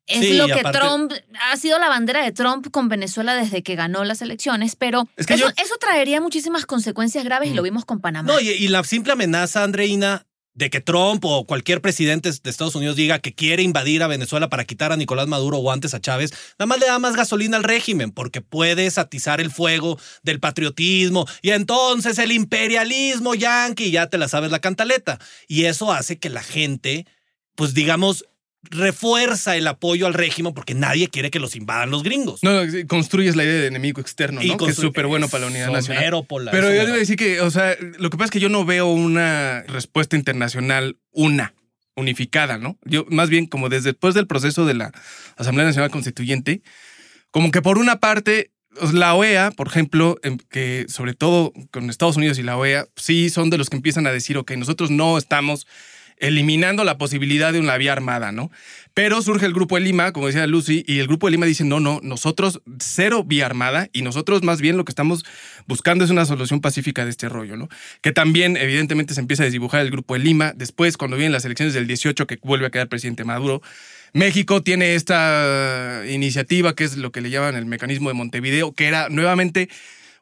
Es 0.08 0.22
Sí, 0.22 0.34
lo 0.34 0.48
que 0.48 0.54
aparte- 0.54 0.80
Trump 0.80 1.14
ha 1.52 1.56
sido 1.58 1.78
la 1.78 1.88
bandera 1.88 2.24
de 2.24 2.32
Trump 2.32 2.70
con 2.72 2.90
Venezuela 2.90 3.36
desde 3.36 3.62
que 3.62 3.76
ganó 3.76 4.04
las 4.04 4.22
elecciones, 4.24 4.76
pero 4.76 5.08
Es 5.16 5.28
que 5.28 5.36
eso, 5.36 5.46
yo- 5.50 5.64
eso 5.64 5.76
traería 5.80 6.20
muchísimas 6.20 6.66
consecuencias 6.66 7.24
graves 7.24 7.50
y 7.50 7.52
Mm. 7.54 7.56
lo 7.56 7.62
vimos 7.62 7.86
con 7.86 8.02
Panamá. 8.02 8.34
No, 8.34 8.40
y, 8.40 8.50
y 8.50 8.68
la 8.68 8.84
simple 8.84 9.14
amenaza, 9.14 9.64
Andreina, 9.64 10.26
de 10.54 10.70
que 10.70 10.82
Trump 10.82 11.24
o 11.26 11.46
cualquier 11.46 11.82
presidente 11.82 12.30
de 12.30 12.50
Estados 12.50 12.76
Unidos 12.76 12.96
diga 12.96 13.20
que 13.20 13.34
quiere 13.34 13.64
invadir 13.64 14.04
a 14.04 14.08
Venezuela 14.08 14.50
para 14.50 14.66
quitar 14.66 14.92
a 14.92 14.98
Nicolás 14.98 15.28
Maduro 15.28 15.58
o 15.58 15.72
antes 15.72 15.94
a 15.94 16.02
Chávez, 16.02 16.32
nada 16.60 16.68
más 16.68 16.80
le 16.80 16.88
da 16.88 17.00
más 17.00 17.16
gasolina 17.16 17.58
al 17.58 17.64
régimen, 17.64 18.12
porque 18.12 18.42
puede 18.42 18.90
atizar 18.96 19.40
el 19.40 19.52
fuego 19.52 19.98
del 20.24 20.40
patriotismo 20.40 21.26
y 21.42 21.52
entonces 21.52 22.18
el 22.20 22.32
imperialismo 22.32 23.36
yanqui, 23.36 23.92
ya 23.92 24.08
te 24.08 24.18
la 24.18 24.28
sabes 24.28 24.52
la 24.52 24.60
cantaleta. 24.60 25.20
Y 25.48 25.66
eso 25.66 25.92
hace 25.92 26.20
que 26.20 26.30
la 26.30 26.44
gente, 26.44 27.06
pues 27.56 27.74
digamos, 27.74 28.26
refuerza 28.64 29.56
el 29.56 29.68
apoyo 29.68 30.08
al 30.08 30.14
régimen 30.14 30.54
porque 30.54 30.74
nadie 30.74 31.10
quiere 31.10 31.32
que 31.32 31.40
los 31.40 31.56
invadan 31.56 31.90
los 31.90 32.04
gringos. 32.04 32.44
No, 32.44 32.64
no, 32.64 32.72
construyes 32.88 33.36
la 33.36 33.44
idea 33.44 33.62
de 33.62 33.68
enemigo 33.68 34.00
externo, 34.00 34.42
¿no? 34.42 34.58
que 34.58 34.72
es 34.72 34.76
súper 34.76 35.08
bueno 35.08 35.28
para 35.30 35.46
la 35.46 35.48
unidad 35.48 35.72
nacional. 35.72 36.04
Pero 36.30 36.52
yo 36.52 36.68
somero. 36.68 36.86
debo 36.86 36.98
decir 36.98 37.16
que, 37.16 37.42
o 37.42 37.50
sea, 37.50 37.76
lo 37.98 38.10
que 38.10 38.18
pasa 38.18 38.26
es 38.26 38.32
que 38.32 38.40
yo 38.40 38.50
no 38.50 38.66
veo 38.66 38.88
una 38.88 39.64
respuesta 39.64 40.16
internacional 40.16 40.98
una, 41.12 41.54
unificada, 41.96 42.58
¿no? 42.58 42.78
Yo, 42.86 43.06
más 43.10 43.30
bien, 43.30 43.48
como 43.48 43.70
desde 43.70 43.92
después 43.92 44.14
del 44.14 44.28
proceso 44.28 44.66
de 44.66 44.76
la 44.76 44.92
Asamblea 45.38 45.66
Nacional 45.66 45.92
Constituyente, 45.92 46.62
como 47.32 47.52
que 47.52 47.62
por 47.62 47.78
una 47.78 48.00
parte, 48.00 48.52
la 48.94 49.16
OEA, 49.16 49.52
por 49.52 49.68
ejemplo, 49.68 50.18
em, 50.24 50.38
que 50.50 50.86
sobre 50.88 51.14
todo 51.14 51.52
con 51.72 51.90
Estados 51.90 52.18
Unidos 52.18 52.38
y 52.40 52.44
la 52.44 52.58
OEA, 52.58 52.88
sí 52.96 53.30
son 53.30 53.50
de 53.50 53.58
los 53.58 53.70
que 53.70 53.78
empiezan 53.78 54.08
a 54.08 54.12
decir, 54.12 54.38
ok, 54.38 54.52
nosotros 54.52 54.92
no 54.92 55.18
estamos 55.18 55.68
eliminando 56.22 56.86
la 56.86 56.98
posibilidad 56.98 57.52
de 57.52 57.60
una 57.60 57.76
vía 57.78 57.92
armada, 57.92 58.32
¿no? 58.32 58.52
Pero 58.94 59.22
surge 59.22 59.46
el 59.46 59.54
Grupo 59.54 59.76
de 59.76 59.82
Lima, 59.82 60.12
como 60.14 60.28
decía 60.28 60.48
Lucy, 60.48 60.84
y 60.88 61.00
el 61.00 61.08
Grupo 61.08 61.28
de 61.28 61.32
Lima 61.32 61.46
dice, 61.46 61.64
no, 61.64 61.80
no, 61.80 62.00
nosotros 62.04 62.62
cero 62.80 63.24
vía 63.26 63.46
armada 63.46 63.90
y 63.92 64.02
nosotros 64.02 64.44
más 64.44 64.62
bien 64.62 64.78
lo 64.78 64.86
que 64.86 64.92
estamos 64.92 65.26
buscando 65.66 66.04
es 66.06 66.10
una 66.10 66.26
solución 66.26 66.62
pacífica 66.62 67.04
de 67.04 67.12
este 67.12 67.28
rollo, 67.28 67.58
¿no? 67.58 67.70
Que 68.02 68.12
también 68.12 68.56
evidentemente 68.58 69.14
se 69.14 69.22
empieza 69.22 69.44
a 69.44 69.46
desdibujar 69.46 69.82
el 69.82 69.92
Grupo 69.92 70.14
de 70.14 70.20
Lima, 70.22 70.54
después 70.56 70.98
cuando 70.98 71.18
vienen 71.18 71.32
las 71.34 71.46
elecciones 71.46 71.74
del 71.74 71.88
18 71.88 72.28
que 72.28 72.38
vuelve 72.42 72.68
a 72.68 72.70
quedar 72.70 72.88
presidente 72.88 73.24
Maduro, 73.24 73.62
México 74.14 74.62
tiene 74.62 74.96
esta 74.96 76.04
iniciativa 76.08 76.76
que 76.76 76.84
es 76.84 76.98
lo 76.98 77.12
que 77.12 77.22
le 77.22 77.30
llaman 77.30 77.56
el 77.56 77.66
mecanismo 77.66 78.10
de 78.10 78.14
Montevideo, 78.14 78.74
que 78.74 78.88
era 78.88 79.10
nuevamente 79.10 79.70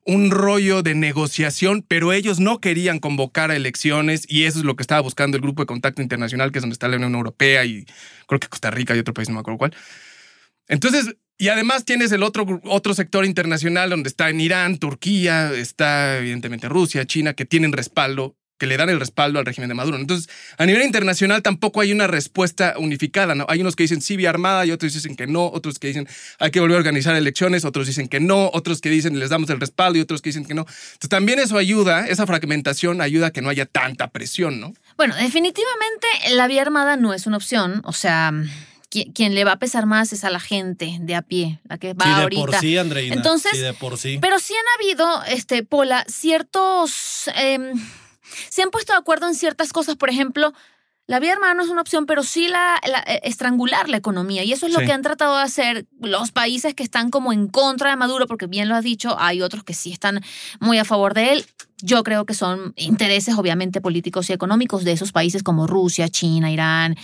un 0.09 0.31
rollo 0.31 0.81
de 0.81 0.95
negociación, 0.95 1.85
pero 1.87 2.11
ellos 2.13 2.39
no 2.39 2.59
querían 2.59 2.97
convocar 2.97 3.51
a 3.51 3.55
elecciones 3.55 4.25
y 4.27 4.45
eso 4.45 4.57
es 4.57 4.65
lo 4.65 4.75
que 4.75 4.81
estaba 4.81 5.01
buscando 5.01 5.37
el 5.37 5.43
Grupo 5.43 5.61
de 5.61 5.67
Contacto 5.67 6.01
Internacional, 6.01 6.51
que 6.51 6.57
es 6.57 6.63
donde 6.63 6.73
está 6.73 6.87
la 6.87 6.95
Unión 6.95 7.13
Europea 7.13 7.63
y 7.63 7.85
creo 8.25 8.39
que 8.39 8.47
Costa 8.47 8.71
Rica 8.71 8.95
y 8.95 8.99
otro 8.99 9.13
país, 9.13 9.29
no 9.29 9.35
me 9.35 9.41
acuerdo 9.41 9.59
cuál. 9.59 9.75
Entonces, 10.67 11.15
y 11.37 11.49
además 11.49 11.85
tienes 11.85 12.11
el 12.11 12.23
otro, 12.23 12.59
otro 12.63 12.95
sector 12.95 13.23
internacional 13.23 13.91
donde 13.91 14.09
está 14.09 14.31
en 14.31 14.41
Irán, 14.41 14.79
Turquía, 14.79 15.51
está 15.53 16.17
evidentemente 16.17 16.67
Rusia, 16.67 17.05
China, 17.05 17.33
que 17.35 17.45
tienen 17.45 17.71
respaldo 17.71 18.35
que 18.59 18.67
le 18.67 18.77
dan 18.77 18.89
el 18.89 18.99
respaldo 18.99 19.39
al 19.39 19.45
régimen 19.45 19.69
de 19.69 19.73
Maduro. 19.73 19.97
Entonces, 19.97 20.29
a 20.57 20.65
nivel 20.67 20.83
internacional 20.83 21.41
tampoco 21.41 21.81
hay 21.81 21.91
una 21.91 22.05
respuesta 22.05 22.75
unificada, 22.77 23.33
¿no? 23.33 23.45
Hay 23.49 23.61
unos 23.61 23.75
que 23.75 23.83
dicen 23.83 24.01
sí, 24.01 24.17
vía 24.17 24.29
armada, 24.29 24.65
y 24.65 24.71
otros 24.71 24.93
dicen 24.93 25.15
que 25.15 25.25
no, 25.25 25.47
otros 25.47 25.79
que 25.79 25.87
dicen 25.87 26.07
hay 26.39 26.51
que 26.51 26.59
volver 26.59 26.75
a 26.75 26.79
organizar 26.79 27.15
elecciones, 27.15 27.65
otros 27.65 27.87
dicen 27.87 28.07
que 28.07 28.19
no, 28.19 28.51
otros 28.53 28.81
que 28.81 28.89
dicen 28.89 29.17
les 29.17 29.29
damos 29.31 29.49
el 29.49 29.59
respaldo 29.59 29.97
y 29.97 30.01
otros 30.01 30.21
que 30.21 30.29
dicen 30.29 30.45
que 30.45 30.53
no. 30.53 30.61
Entonces, 30.61 31.09
también 31.09 31.39
eso 31.39 31.57
ayuda, 31.57 32.05
esa 32.07 32.27
fragmentación 32.27 33.01
ayuda 33.01 33.27
a 33.27 33.31
que 33.31 33.41
no 33.41 33.49
haya 33.49 33.65
tanta 33.65 34.09
presión, 34.09 34.59
¿no? 34.59 34.73
Bueno, 34.97 35.15
definitivamente 35.15 36.07
la 36.33 36.47
vía 36.47 36.61
armada 36.61 36.97
no 36.97 37.13
es 37.13 37.25
una 37.25 37.37
opción. 37.37 37.81
O 37.85 37.93
sea, 37.93 38.31
qui- 38.91 39.13
quien 39.13 39.33
le 39.35 39.45
va 39.45 39.53
a 39.53 39.59
pesar 39.59 39.85
más 39.85 40.11
es 40.11 40.23
a 40.25 40.29
la 40.29 40.39
gente 40.41 40.97
de 40.99 41.15
a 41.15 41.21
pie, 41.21 41.59
la 41.69 41.77
que 41.77 41.93
va 41.93 42.03
Sí, 42.05 42.09
de 42.11 42.21
ahorita. 42.23 42.41
por 42.41 42.55
sí, 42.55 42.77
Andreina. 42.77 43.15
Entonces, 43.15 43.51
Sí, 43.53 43.59
de 43.59 43.73
por 43.73 43.97
sí. 43.97 44.17
Pero 44.21 44.39
sí 44.39 44.53
han 44.53 44.83
habido, 44.83 45.23
este, 45.33 45.63
Pola, 45.63 46.03
ciertos. 46.09 47.29
em, 47.35 47.71
se 48.50 48.62
han 48.62 48.69
puesto 48.71 48.93
de 48.93 49.00
acuerdo 49.00 49.27
en 49.27 49.36
ciertas 49.36 49.74
cosas. 49.74 49.95
Por 49.95 50.09
ejemplo, 50.09 50.53
la 51.07 51.19
vía 51.19 51.33
armada 51.33 51.55
no 51.55 51.63
es 51.63 51.69
una 51.69 51.81
opción, 51.81 52.05
pero 52.05 52.21
sí 52.24 52.48
la, 52.48 52.79
la- 52.88 53.00
eh, 53.07 53.21
estrangular 53.24 53.89
la 53.89 53.98
economía. 53.98 54.43
Y 54.43 54.53
eso 54.53 54.67
es 54.67 54.74
lo 54.74 54.79
Sí. 54.79 54.86
que 54.86 54.91
han 54.91 55.01
tratado 55.01 55.38
de 55.38 55.43
hacer 55.43 55.88
los 56.00 56.31
países 56.31 56.74
que 56.75 56.83
están 56.83 57.09
como 57.09 57.33
en 57.33 57.48
contra 57.48 57.89
de 57.89 57.95
Maduro, 57.95 58.27
porque 58.27 58.45
bien 58.48 58.69
lo 58.69 58.75
has 58.75 58.83
dicho, 58.83 59.15
hay 59.19 59.41
otros 59.41 59.63
que 59.63 59.74
sí 59.74 59.91
están 59.91 60.21
muy 60.59 60.77
a 60.77 60.86
favor 60.86 61.13
de 61.15 61.33
él. 61.33 61.45
Yo 61.81 62.03
creo 62.03 62.25
que 62.25 62.33
son 62.36 62.74
intereses, 62.75 63.36
obviamente, 63.36 63.81
políticos 63.81 64.29
y 64.29 64.33
económicos 64.33 64.83
de 64.83 64.91
esos 64.91 65.12
países 65.12 65.41
como 65.43 65.65
Rusia, 65.65 66.09
China, 66.09 66.51
Irán. 66.51 66.95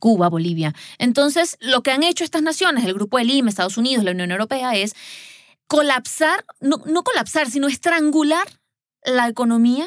Cuba, 0.00 0.28
Bolivia. 0.28 0.74
Entonces, 0.98 1.56
lo 1.60 1.82
que 1.82 1.90
han 1.92 2.02
hecho 2.02 2.22
estas 2.22 2.42
naciones, 2.42 2.84
el 2.84 2.92
Grupo 2.92 3.16
de 3.16 3.24
Lima, 3.24 3.48
Estados 3.48 3.78
Unidos, 3.78 4.04
la 4.04 4.10
Unión 4.10 4.30
Europea, 4.30 4.74
es 4.76 4.92
colapsar, 5.66 6.44
no, 6.60 6.82
no 6.86 7.02
colapsar, 7.04 7.50
sino 7.50 7.68
estrangular 7.68 8.46
la 9.04 9.28
economía 9.28 9.86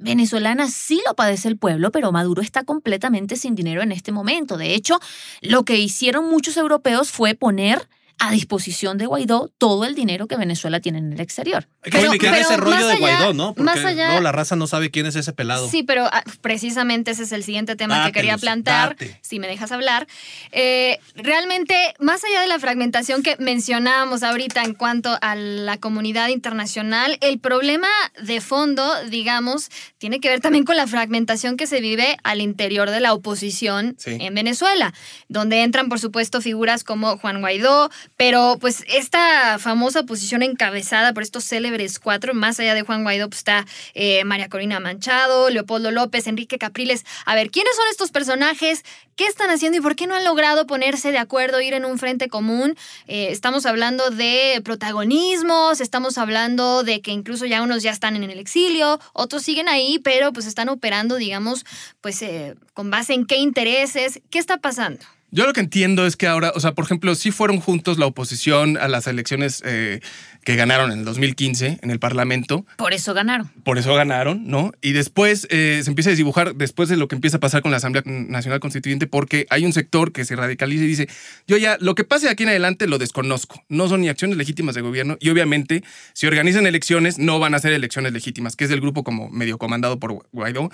venezolana. 0.00 0.68
Sí 0.68 1.00
lo 1.06 1.14
padece 1.14 1.48
el 1.48 1.56
pueblo, 1.56 1.90
pero 1.90 2.12
Maduro 2.12 2.42
está 2.42 2.64
completamente 2.64 3.36
sin 3.36 3.54
dinero 3.54 3.82
en 3.82 3.92
este 3.92 4.12
momento. 4.12 4.56
De 4.56 4.74
hecho, 4.74 4.98
lo 5.40 5.64
que 5.64 5.78
hicieron 5.78 6.28
muchos 6.28 6.56
europeos 6.56 7.10
fue 7.10 7.34
poner 7.34 7.88
a 8.20 8.30
disposición 8.30 8.98
de 8.98 9.06
Guaidó 9.06 9.50
todo 9.58 9.84
el 9.84 9.94
dinero 9.94 10.28
que 10.28 10.36
Venezuela 10.36 10.78
tiene 10.80 10.98
en 10.98 11.12
el 11.12 11.20
exterior. 11.20 11.66
Hay 11.82 11.90
que 11.90 11.98
Pero- 11.98 12.36
ese 12.36 12.56
rollo 12.58 12.86
de 12.86 12.96
Guaidó, 12.96 13.32
¿no? 13.32 13.54
Porque 13.54 13.62
más 13.64 13.84
allá- 13.84 14.06
luego 14.08 14.20
la 14.20 14.30
raza 14.30 14.54
no 14.56 14.66
sabe 14.66 14.90
quién 14.90 15.06
es 15.06 15.16
ese 15.16 15.32
pelado. 15.32 15.68
Sí, 15.68 15.82
pero 15.82 16.04
ah, 16.12 16.22
precisamente 16.42 17.10
ese 17.12 17.22
es 17.24 17.32
el 17.32 17.42
siguiente 17.42 17.76
tema 17.76 18.04
que 18.06 18.12
quería 18.12 18.36
date. 18.36 19.18
si 19.22 19.38
me 19.38 19.48
dejas 19.48 19.72
hablar. 19.72 20.06
Eh, 20.52 20.98
realmente, 21.14 21.74
más 21.98 22.22
allá 22.24 22.40
de 22.42 22.46
la 22.46 22.58
fragmentación 22.58 23.22
que 23.22 23.36
mencionábamos 23.38 24.22
ahorita 24.22 24.62
en 24.62 24.74
cuanto 24.74 25.16
a 25.20 25.34
la 25.34 25.78
comunidad 25.78 26.28
internacional, 26.28 27.16
el 27.20 27.38
problema 27.38 27.88
de 28.22 28.40
fondo, 28.40 28.86
digamos, 29.08 29.70
tiene 29.98 30.20
que 30.20 30.28
ver 30.28 30.40
también 30.40 30.64
con 30.64 30.76
la 30.76 30.86
fragmentación 30.86 31.56
que 31.56 31.66
se 31.66 31.80
vive 31.80 32.18
al 32.22 32.40
interior 32.40 32.90
de 32.90 33.00
la 33.00 33.14
oposición 33.14 33.96
Sí. 33.98 34.16
en 34.20 34.34
Venezuela, 34.34 34.92
donde 35.28 35.62
entran, 35.62 35.88
por 35.88 35.98
supuesto, 36.00 36.40
figuras 36.40 36.84
como 36.84 37.16
Juan 37.18 37.40
Guaidó, 37.40 37.90
pero 38.20 38.58
pues 38.60 38.84
esta 38.86 39.58
famosa 39.58 40.02
posición 40.02 40.42
encabezada 40.42 41.14
por 41.14 41.22
estos 41.22 41.42
célebres 41.42 41.98
cuatro, 41.98 42.34
más 42.34 42.60
allá 42.60 42.74
de 42.74 42.82
Juan 42.82 43.02
Guaidó, 43.02 43.30
pues 43.30 43.38
está 43.38 43.64
eh, 43.94 44.24
María 44.24 44.50
Corina 44.50 44.78
Manchado, 44.78 45.48
Leopoldo 45.48 45.90
López, 45.90 46.26
Enrique 46.26 46.58
Capriles. 46.58 47.06
A 47.24 47.34
ver, 47.34 47.50
¿quiénes 47.50 47.74
son 47.74 47.86
estos 47.90 48.10
personajes? 48.10 48.84
¿Qué 49.16 49.24
están 49.24 49.48
haciendo 49.48 49.78
y 49.78 49.80
por 49.80 49.96
qué 49.96 50.06
no 50.06 50.16
han 50.16 50.24
logrado 50.24 50.66
ponerse 50.66 51.12
de 51.12 51.18
acuerdo, 51.18 51.62
ir 51.62 51.72
en 51.72 51.86
un 51.86 51.98
frente 51.98 52.28
común? 52.28 52.76
Eh, 53.06 53.28
estamos 53.30 53.64
hablando 53.64 54.10
de 54.10 54.60
protagonismos, 54.62 55.80
estamos 55.80 56.18
hablando 56.18 56.82
de 56.82 57.00
que 57.00 57.12
incluso 57.12 57.46
ya 57.46 57.62
unos 57.62 57.82
ya 57.82 57.90
están 57.90 58.16
en 58.16 58.24
el 58.24 58.38
exilio, 58.38 59.00
otros 59.14 59.44
siguen 59.44 59.70
ahí, 59.70 59.98
pero 59.98 60.30
pues 60.34 60.44
están 60.44 60.68
operando, 60.68 61.16
digamos, 61.16 61.64
pues 62.02 62.20
eh, 62.20 62.54
con 62.74 62.90
base 62.90 63.14
en 63.14 63.24
qué 63.24 63.36
intereses. 63.36 64.20
¿Qué 64.28 64.38
está 64.38 64.58
pasando? 64.58 65.06
Yo 65.32 65.46
lo 65.46 65.52
que 65.52 65.60
entiendo 65.60 66.06
es 66.06 66.16
que 66.16 66.26
ahora, 66.26 66.52
o 66.54 66.60
sea, 66.60 66.72
por 66.72 66.84
ejemplo, 66.84 67.14
sí 67.14 67.30
fueron 67.30 67.60
juntos 67.60 67.98
la 67.98 68.06
oposición 68.06 68.76
a 68.76 68.88
las 68.88 69.06
elecciones 69.06 69.62
eh, 69.64 70.00
que 70.44 70.56
ganaron 70.56 70.90
en 70.90 71.00
el 71.00 71.04
2015 71.04 71.78
en 71.80 71.90
el 71.90 72.00
Parlamento. 72.00 72.66
Por 72.76 72.92
eso 72.92 73.14
ganaron. 73.14 73.48
Por 73.62 73.78
eso 73.78 73.94
ganaron, 73.94 74.48
¿no? 74.48 74.72
Y 74.80 74.92
después 74.92 75.46
eh, 75.50 75.80
se 75.84 75.90
empieza 75.90 76.10
a 76.10 76.12
desdibujar, 76.12 76.56
después 76.56 76.88
de 76.88 76.96
lo 76.96 77.06
que 77.06 77.14
empieza 77.14 77.36
a 77.36 77.40
pasar 77.40 77.62
con 77.62 77.70
la 77.70 77.76
Asamblea 77.76 78.02
Nacional 78.06 78.58
Constituyente, 78.58 79.06
porque 79.06 79.46
hay 79.50 79.64
un 79.64 79.72
sector 79.72 80.10
que 80.10 80.24
se 80.24 80.34
radicaliza 80.34 80.82
y 80.82 80.88
dice, 80.88 81.08
yo 81.46 81.56
ya, 81.56 81.76
lo 81.80 81.94
que 81.94 82.02
pase 82.02 82.26
de 82.26 82.32
aquí 82.32 82.42
en 82.42 82.48
adelante 82.48 82.88
lo 82.88 82.98
desconozco. 82.98 83.62
No 83.68 83.88
son 83.88 84.00
ni 84.00 84.08
acciones 84.08 84.36
legítimas 84.36 84.74
de 84.74 84.80
gobierno 84.80 85.16
y 85.20 85.30
obviamente 85.30 85.84
si 86.12 86.26
organizan 86.26 86.66
elecciones 86.66 87.18
no 87.18 87.38
van 87.38 87.54
a 87.54 87.60
ser 87.60 87.72
elecciones 87.72 88.12
legítimas, 88.12 88.56
que 88.56 88.64
es 88.64 88.70
el 88.72 88.80
grupo 88.80 89.04
como 89.04 89.30
medio 89.30 89.58
comandado 89.58 90.00
por 90.00 90.26
Guaidó, 90.32 90.70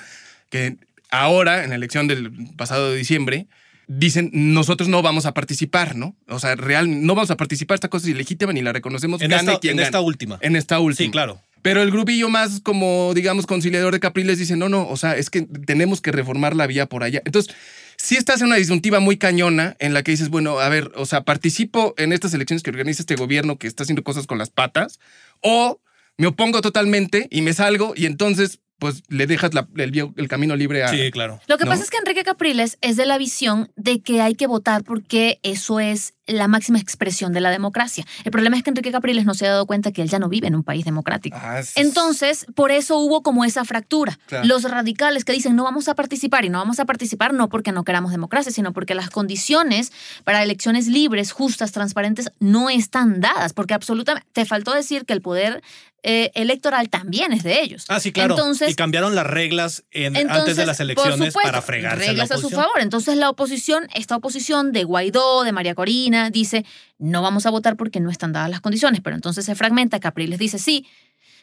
que 0.49 0.77
ahora, 1.11 1.65
en 1.65 1.71
la 1.71 1.77
elección 1.77 2.07
del 2.09 2.33
pasado 2.57 2.91
de 2.91 2.97
diciembre, 2.97 3.49
dicen 3.87 4.31
nosotros 4.33 4.89
no 4.89 5.03
vamos 5.03 5.27
a 5.27 5.35
participar, 5.35 5.97
¿no? 5.97 6.17
O 6.29 6.39
sea, 6.39 6.55
real, 6.57 7.07
no 7.07 7.15
vamos 7.15 7.31
a 7.31 7.37
participar, 7.37 7.77
esta 7.77 7.89
cosa 7.89 8.07
es 8.07 8.15
ilegítima 8.15 8.53
ni 8.53 8.63
la 8.63 8.73
reconocemos. 8.73 9.21
En, 9.23 9.31
gane 9.31 9.51
esta, 9.51 9.61
quien 9.61 9.73
en 9.73 9.77
gane. 9.79 9.87
esta 9.87 10.01
última. 10.01 10.39
En 10.41 10.57
esta 10.57 10.81
última. 10.81 11.07
Sí, 11.07 11.11
claro. 11.11 11.41
Pero 11.63 11.83
el 11.83 11.91
grupillo 11.91 12.29
más 12.29 12.61
como, 12.61 13.13
digamos, 13.15 13.47
conciliador 13.47 13.93
de 13.93 13.99
Capriles 13.99 14.39
dice, 14.39 14.57
no, 14.57 14.69
no, 14.69 14.89
o 14.89 14.97
sea, 14.97 15.17
es 15.17 15.31
que 15.31 15.43
tenemos 15.43 16.01
que 16.01 16.13
reformar 16.13 16.55
la 16.55 16.69
vía 16.69 16.87
por 16.87 17.03
allá. 17.03 17.23
Entonces, 17.25 17.55
sí 17.97 18.17
estás 18.17 18.41
en 18.41 18.47
una 18.47 18.57
disyuntiva 18.57 19.01
muy 19.01 19.17
cañona 19.17 19.77
en 19.81 19.93
la 19.93 20.03
que 20.05 20.13
dices, 20.13 20.29
bueno, 20.29 20.61
a 20.61 20.69
ver, 20.69 20.93
o 20.95 21.07
sea, 21.07 21.25
participo 21.25 21.95
en 21.97 22.13
estas 22.13 22.33
elecciones 22.35 22.63
que 22.63 22.71
organiza 22.71 23.03
este 23.03 23.17
gobierno 23.17 23.59
que 23.59 23.67
está 23.67 23.83
haciendo 23.83 24.05
cosas 24.05 24.29
con 24.29 24.39
las 24.39 24.51
patas, 24.51 25.01
o 25.41 25.81
me 26.19 26.29
opongo 26.29 26.61
totalmente 26.61 27.27
y 27.31 27.43
me 27.43 27.53
salgo 27.53 27.95
y 27.97 28.07
entonces, 28.07 28.61
pues, 28.79 29.03
le 29.09 29.27
dejas 29.27 29.55
la- 29.55 29.69
el, 29.77 30.29
camino 30.29 30.55
libre 30.57 30.85
a... 30.85 30.89
Sí, 30.89 31.11
claro. 31.11 31.41
Lo 31.47 31.57
que 31.59 31.65
¿no? 31.65 31.71
pasa 31.71 31.83
es 31.83 31.91
que 31.91 31.97
Enrique 31.97 32.25
Capriles 32.25 32.79
es 32.81 32.97
de 32.97 33.07
la 33.07 33.17
visión 33.19 33.71
de 33.77 34.01
que 34.01 34.21
hay 34.21 34.35
que 34.35 34.47
votar 34.47 34.85
porque 34.85 35.41
eso 35.43 35.81
es 35.81 36.13
la 36.27 36.49
máxima 36.49 36.79
expresión 36.79 37.33
de 37.33 37.41
la 37.41 37.51
democracia. 37.51 38.05
El 38.25 38.33
problema 38.33 38.57
es 38.57 38.65
que 38.65 38.71
Enrique 38.71 38.91
Capriles 38.91 39.25
no 39.25 39.35
se 39.35 39.47
ha 39.47 39.51
dado 39.51 39.65
cuenta 39.67 39.93
que 39.93 40.03
él 40.03 40.09
ya 40.09 40.19
no 40.19 40.29
vive 40.29 40.49
en 40.49 40.57
un 40.57 40.65
país 40.65 40.85
democrático. 40.85 41.39
Ah, 41.41 41.61
es- 41.61 41.77
Entonces, 41.77 42.47
por 42.55 42.71
eso 42.71 42.99
hubo 42.99 43.23
como 43.23 43.45
esa 43.45 43.65
fractura. 43.65 44.19
Claro. 44.27 44.45
Los 44.47 44.65
radicales 44.65 45.25
que 45.25 45.33
dicen 45.33 45.57
no 45.57 45.65
vamos 45.65 45.89
a 45.89 45.95
participar 45.95 46.45
y 46.45 46.49
no 46.51 46.59
vamos 46.59 46.81
a 46.81 46.85
participar 46.85 47.33
no 47.33 47.49
porque 47.49 47.73
no 47.73 47.85
queramos 47.85 48.11
democracia, 48.11 48.51
sino 48.53 48.73
porque 48.73 48.95
las 48.95 49.09
condiciones 49.11 49.93
para 50.25 50.43
elecciones 50.43 50.89
libres, 50.89 51.33
justas, 51.33 51.73
transparentes 51.73 52.31
no 52.41 52.69
están 52.71 53.21
dadas, 53.21 53.53
porque 53.53 53.75
absolutamente 53.75 54.27
te 54.33 54.45
faltó 54.45 54.75
decir 54.75 55.05
que 55.07 55.13
el 55.13 55.23
poder 55.23 55.63
eh, 56.09 56.31
electoral 56.35 56.89
también 56.89 57.33
es 57.33 57.43
de 57.43 57.61
ellos. 57.61 57.85
Ah, 57.89 57.99
sí, 57.99 58.13
claro. 58.13 58.35
Entonces, 58.35 58.71
y 58.71 58.75
cambiaron 58.75 59.15
las 59.17 59.27
reglas 59.27 59.83
en- 59.91 60.15
entonces, 60.15 60.39
antes 60.39 60.57
de 60.57 60.67
las 60.67 60.77
por 60.77 60.85
elecciones 60.85 61.17
supuesto, 61.17 61.41
para 61.43 61.63
fregarse 61.63 61.97
a 61.97 62.07
la 62.07 62.09
Reglas 62.13 62.31
a 62.31 62.35
su 62.35 62.41
oposición. 62.47 62.63
favor. 62.63 62.81
Entonces 62.81 63.17
la 63.17 63.29
oposición, 63.29 63.89
esta 63.95 64.15
oposición 64.17 64.71
de 64.73 64.85
Guaidó, 64.85 65.43
de 65.43 65.51
María 65.53 65.75
Corina, 65.75 66.31
dice, 66.31 66.65
no 66.99 67.23
vamos 67.23 67.45
a 67.47 67.51
votar 67.51 67.77
porque 67.77 67.99
no 67.99 68.11
están 68.11 68.33
dadas 68.33 68.51
las 68.51 68.61
condiciones. 68.61 69.01
Pero 69.03 69.17
entonces 69.17 69.45
se 69.45 69.55
fragmenta, 69.57 69.99
Capriles 70.01 70.39
dice 70.39 70.59
sí. 70.59 70.87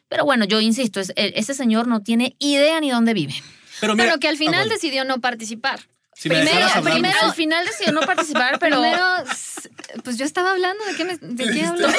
Pero 0.10 0.26
bueno, 0.26 0.46
yo 0.46 0.60
insisto, 0.62 1.00
es- 1.00 1.12
e- 1.16 1.34
ese 1.36 1.54
señor 1.54 1.88
no 1.88 2.02
tiene 2.02 2.36
idea 2.40 2.80
ni 2.80 2.90
dónde 2.90 3.14
vive. 3.14 3.34
Pero, 3.82 3.96
mira, 3.96 4.06
Pero 4.06 4.20
que 4.20 4.28
al 4.30 4.36
ah, 4.36 4.38
final 4.38 4.56
bueno. 4.62 4.74
decidió 4.74 5.04
no 5.04 5.20
participar. 5.20 5.80
Si 6.16 6.30
primero- 6.30 6.46
dejaras 6.52 6.76
hablar, 6.78 6.94
primero- 6.94 7.14
Lucy. 7.16 7.26
Al 7.26 7.34
final 7.36 7.66
decidió 7.66 7.92
no 7.94 8.02
participar, 8.02 8.60
pero... 8.60 8.80
Primero, 8.82 9.06
pues 10.04 10.18
yo 10.18 10.26
estaba 10.26 10.52
hablando 10.52 10.84
de 10.86 10.96
qué, 10.96 11.06
me- 11.06 11.18
de 11.18 11.54
qué 11.54 11.66
hablo. 11.66 11.88
A 11.88 11.92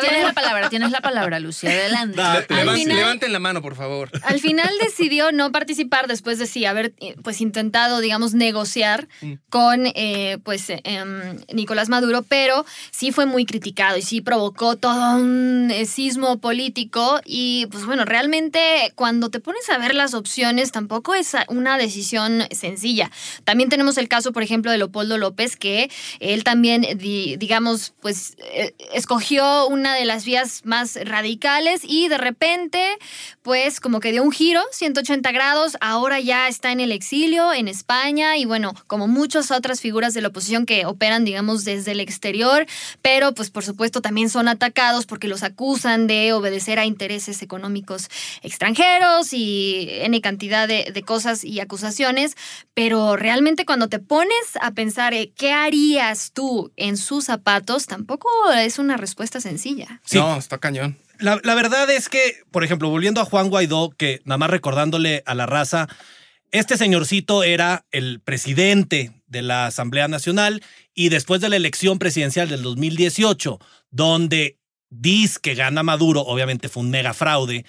tienes 0.00 0.20
la 0.20 0.26
ver, 0.26 0.34
palabra, 0.34 0.68
tienes 0.70 0.90
la 0.90 1.00
palabra, 1.00 1.38
Lucia. 1.40 1.70
Adelante. 1.70 2.16
Date, 2.16 2.54
Al 2.54 2.60
Levan- 2.66 2.74
final- 2.76 2.96
Levanten 2.96 3.32
la 3.32 3.38
mano, 3.38 3.62
por 3.62 3.74
favor. 3.74 4.10
al 4.22 4.40
final 4.40 4.70
decidió 4.82 5.32
no 5.32 5.52
participar 5.52 6.06
después 6.06 6.38
de 6.38 6.46
sí 6.46 6.64
haber 6.64 6.94
eh, 7.00 7.16
pues 7.22 7.40
intentado, 7.40 8.00
digamos, 8.00 8.34
negociar 8.34 9.08
Mm. 9.20 9.32
con 9.50 9.86
eh, 9.94 10.38
pues 10.44 10.68
eh, 10.70 10.80
em, 10.84 11.38
Nicolás 11.52 11.88
Maduro, 11.88 12.22
pero 12.22 12.64
sí 12.90 13.12
fue 13.12 13.26
muy 13.26 13.44
criticado 13.46 13.96
y 13.96 14.02
sí 14.02 14.20
provocó 14.20 14.76
todo 14.76 15.16
un 15.16 15.70
eh, 15.70 15.86
sismo 15.86 16.38
político 16.40 17.20
y 17.24 17.66
pues 17.70 17.84
bueno, 17.86 18.04
realmente 18.04 18.92
cuando 18.94 19.30
te 19.30 19.40
pones 19.40 19.68
a 19.70 19.78
ver 19.78 19.94
las 19.94 20.14
opciones 20.14 20.72
tampoco 20.72 21.14
es 21.14 21.32
una 21.48 21.76
decisión 21.78 22.44
sencilla. 22.50 23.10
También 23.44 23.68
tenemos 23.68 23.98
el 23.98 24.08
caso, 24.08 24.32
por 24.32 24.42
ejemplo, 24.42 24.70
de 24.70 24.78
Leopoldo 24.78 25.18
López, 25.18 25.56
que 25.56 25.90
él 26.20 26.44
también, 26.44 26.82
di- 26.98 27.36
digamos, 27.36 27.94
pues 28.00 28.36
eh, 28.52 28.74
escogió 28.92 29.66
una 29.66 29.94
de 29.94 30.04
las 30.04 30.24
vías 30.24 30.62
más 30.64 30.98
radicales 31.04 31.82
y 31.84 32.08
de 32.08 32.18
repente, 32.18 32.98
pues 33.46 33.78
como 33.78 34.00
que 34.00 34.10
dio 34.10 34.24
un 34.24 34.32
giro, 34.32 34.60
180 34.72 35.30
grados, 35.30 35.76
ahora 35.80 36.18
ya 36.18 36.48
está 36.48 36.72
en 36.72 36.80
el 36.80 36.90
exilio 36.90 37.52
en 37.52 37.68
España 37.68 38.36
y 38.36 38.44
bueno, 38.44 38.74
como 38.88 39.06
muchas 39.06 39.52
otras 39.52 39.80
figuras 39.80 40.14
de 40.14 40.20
la 40.20 40.28
oposición 40.28 40.66
que 40.66 40.84
operan, 40.84 41.24
digamos, 41.24 41.64
desde 41.64 41.92
el 41.92 42.00
exterior, 42.00 42.66
pero 43.02 43.34
pues 43.34 43.50
por 43.50 43.62
supuesto 43.62 44.00
también 44.00 44.30
son 44.30 44.48
atacados 44.48 45.06
porque 45.06 45.28
los 45.28 45.44
acusan 45.44 46.08
de 46.08 46.32
obedecer 46.32 46.80
a 46.80 46.86
intereses 46.86 47.40
económicos 47.40 48.08
extranjeros 48.42 49.32
y 49.32 49.90
N 50.00 50.20
cantidad 50.22 50.66
de, 50.66 50.90
de 50.92 51.02
cosas 51.04 51.44
y 51.44 51.60
acusaciones, 51.60 52.36
pero 52.74 53.14
realmente 53.14 53.64
cuando 53.64 53.88
te 53.88 54.00
pones 54.00 54.56
a 54.60 54.72
pensar 54.72 55.14
eh, 55.14 55.30
qué 55.36 55.52
harías 55.52 56.32
tú 56.32 56.72
en 56.74 56.96
sus 56.96 57.26
zapatos, 57.26 57.86
tampoco 57.86 58.28
es 58.58 58.80
una 58.80 58.96
respuesta 58.96 59.40
sencilla. 59.40 60.00
Sí. 60.04 60.18
No, 60.18 60.36
está 60.36 60.58
cañón. 60.58 60.96
La, 61.18 61.40
la 61.42 61.54
verdad 61.54 61.90
es 61.90 62.08
que, 62.08 62.42
por 62.50 62.64
ejemplo, 62.64 62.88
volviendo 62.88 63.20
a 63.20 63.24
Juan 63.24 63.48
Guaidó, 63.48 63.90
que 63.90 64.20
nada 64.24 64.38
más 64.38 64.50
recordándole 64.50 65.22
a 65.26 65.34
la 65.34 65.46
raza, 65.46 65.88
este 66.52 66.76
señorcito 66.76 67.42
era 67.42 67.86
el 67.90 68.20
presidente 68.20 69.12
de 69.26 69.42
la 69.42 69.66
Asamblea 69.66 70.08
Nacional 70.08 70.62
y 70.94 71.08
después 71.08 71.40
de 71.40 71.48
la 71.48 71.56
elección 71.56 71.98
presidencial 71.98 72.48
del 72.48 72.62
2018, 72.62 73.58
donde 73.90 74.58
dice 74.88 75.38
que 75.42 75.54
gana 75.54 75.82
Maduro, 75.82 76.20
obviamente 76.22 76.68
fue 76.68 76.82
un 76.82 76.90
mega 76.90 77.14
fraude. 77.14 77.64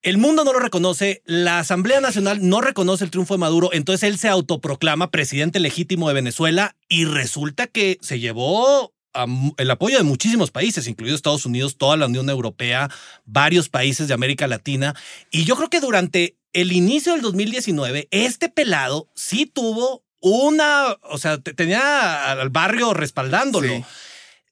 El 0.00 0.16
mundo 0.16 0.44
no 0.44 0.52
lo 0.52 0.60
reconoce, 0.60 1.22
la 1.24 1.58
Asamblea 1.58 2.00
Nacional 2.00 2.38
no 2.48 2.60
reconoce 2.60 3.02
el 3.02 3.10
triunfo 3.10 3.34
de 3.34 3.38
Maduro, 3.38 3.70
entonces 3.72 4.08
él 4.08 4.18
se 4.18 4.28
autoproclama 4.28 5.10
presidente 5.10 5.58
legítimo 5.58 6.06
de 6.08 6.14
Venezuela 6.14 6.76
y 6.88 7.04
resulta 7.04 7.66
que 7.66 7.98
se 8.00 8.20
llevó 8.20 8.94
a 9.22 9.26
el 9.56 9.70
apoyo 9.70 9.96
de 9.98 10.04
muchísimos 10.04 10.50
países, 10.50 10.86
incluidos 10.86 11.16
Estados 11.18 11.46
Unidos, 11.46 11.76
toda 11.78 11.96
la 11.96 12.06
Unión 12.06 12.28
Europea, 12.30 12.90
varios 13.24 13.68
países 13.68 14.08
de 14.08 14.14
América 14.14 14.46
Latina. 14.46 14.94
Y 15.30 15.44
yo 15.44 15.56
creo 15.56 15.70
que 15.70 15.80
durante 15.80 16.36
el 16.52 16.72
inicio 16.72 17.12
del 17.12 17.22
2019, 17.22 18.08
este 18.10 18.48
pelado 18.48 19.08
sí 19.14 19.46
tuvo 19.46 20.02
una, 20.20 20.96
o 21.02 21.18
sea, 21.18 21.38
te- 21.38 21.54
tenía 21.54 22.30
al 22.32 22.48
barrio 22.50 22.94
respaldándolo. 22.94 23.68
Sí. 23.68 23.84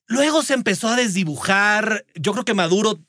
Luego 0.05 0.41
se 0.41 0.53
empezó 0.53 0.87
a 0.87 0.95
desdibujar. 0.95 2.05
Yo 2.15 2.31
creo 2.31 2.45
que 2.45 2.53
Maduro, 2.53 2.99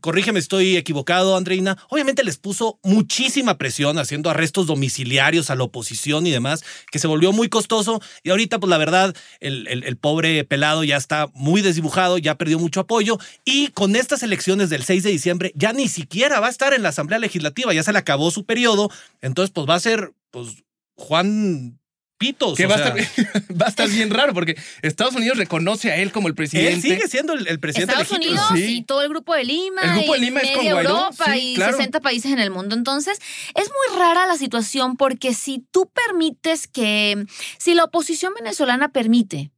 corrígeme 0.00 0.38
estoy 0.38 0.76
equivocado, 0.76 1.36
Andreina, 1.36 1.76
obviamente 1.88 2.24
les 2.24 2.38
puso 2.38 2.78
muchísima 2.82 3.58
presión 3.58 3.98
haciendo 3.98 4.30
arrestos 4.30 4.66
domiciliarios 4.66 5.50
a 5.50 5.54
la 5.56 5.64
oposición 5.64 6.26
y 6.26 6.30
demás, 6.30 6.62
que 6.90 6.98
se 6.98 7.06
volvió 7.06 7.32
muy 7.32 7.48
costoso. 7.48 8.00
Y 8.22 8.30
ahorita, 8.30 8.58
pues 8.60 8.70
la 8.70 8.78
verdad, 8.78 9.14
el, 9.40 9.66
el- 9.68 9.84
el 9.84 9.96
pobre 9.96 10.44
pelado 10.44 10.84
ya 10.84 10.96
está 10.96 11.28
muy 11.34 11.62
desdibujado, 11.62 12.18
ya 12.18 12.36
perdió 12.36 12.58
mucho 12.58 12.80
apoyo. 12.80 13.18
Y 13.44 13.68
con 13.68 13.96
estas 13.96 14.22
elecciones 14.22 14.70
del 14.70 14.84
6 14.84 15.02
de 15.02 15.10
diciembre, 15.10 15.52
ya 15.54 15.72
ni 15.72 15.88
siquiera 15.88 16.40
va 16.40 16.46
a 16.48 16.50
estar 16.50 16.72
en 16.74 16.82
la 16.82 16.90
Asamblea 16.90 17.18
Legislativa, 17.18 17.72
ya 17.74 17.82
se 17.82 17.92
le 17.92 17.98
acabó 17.98 18.30
su 18.30 18.44
periodo. 18.44 18.90
Entonces, 19.22 19.50
pues 19.52 19.68
va 19.68 19.74
a 19.74 19.80
ser, 19.80 20.12
pues, 20.30 20.48
Juan 20.96 21.79
Pitos. 22.20 22.54
Que 22.54 22.66
o 22.66 22.68
va, 22.68 22.76
sea, 22.76 22.92
a 22.92 22.98
estar, 22.98 23.42
va 23.60 23.64
a 23.64 23.68
estar 23.70 23.88
bien 23.88 24.10
raro 24.10 24.34
porque 24.34 24.54
Estados 24.82 25.14
Unidos 25.14 25.38
reconoce 25.38 25.90
a 25.90 25.96
él 25.96 26.12
como 26.12 26.28
el 26.28 26.34
presidente. 26.34 26.74
él 26.74 26.82
sigue 26.82 27.08
siendo 27.08 27.32
el, 27.32 27.48
el 27.48 27.58
presidente 27.58 27.94
Estados 27.94 28.12
legítimo. 28.18 28.42
Unidos 28.50 28.66
Sí. 28.68 28.76
y 28.76 28.82
todo 28.84 29.00
el 29.00 29.08
grupo 29.08 29.34
de 29.34 29.44
Lima. 29.44 29.80
El 29.82 29.90
grupo 30.00 30.12
de 30.12 30.18
y 30.18 30.20
Lima 30.20 30.40
es 30.40 30.50
con 30.50 30.66
Guaidó, 30.68 30.90
Europa 30.90 31.24
sí, 31.32 31.52
y 31.52 31.54
claro. 31.54 31.76
60 31.78 32.00
países 32.00 32.30
en 32.30 32.38
el 32.38 32.50
mundo. 32.50 32.76
Entonces, 32.76 33.18
es 33.54 33.70
muy 33.70 33.98
rara 33.98 34.26
la 34.26 34.36
situación 34.36 34.98
porque 34.98 35.32
si 35.32 35.64
tú 35.70 35.90
permites 36.06 36.68
que, 36.68 37.24
si 37.58 37.72
la 37.74 37.84
oposición 37.84 38.34
venezolana 38.34 38.90
permite 38.92 39.50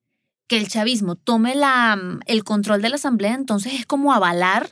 que 0.47 0.57
el 0.57 0.69
chavismo 0.69 1.17
tome 1.17 1.57
la, 1.57 1.99
el 2.27 2.45
control 2.45 2.81
de 2.81 2.91
la 2.91 2.95
asamblea, 2.95 3.35
entonces 3.35 3.73
es 3.75 3.87
como 3.87 4.13
avalar 4.13 4.71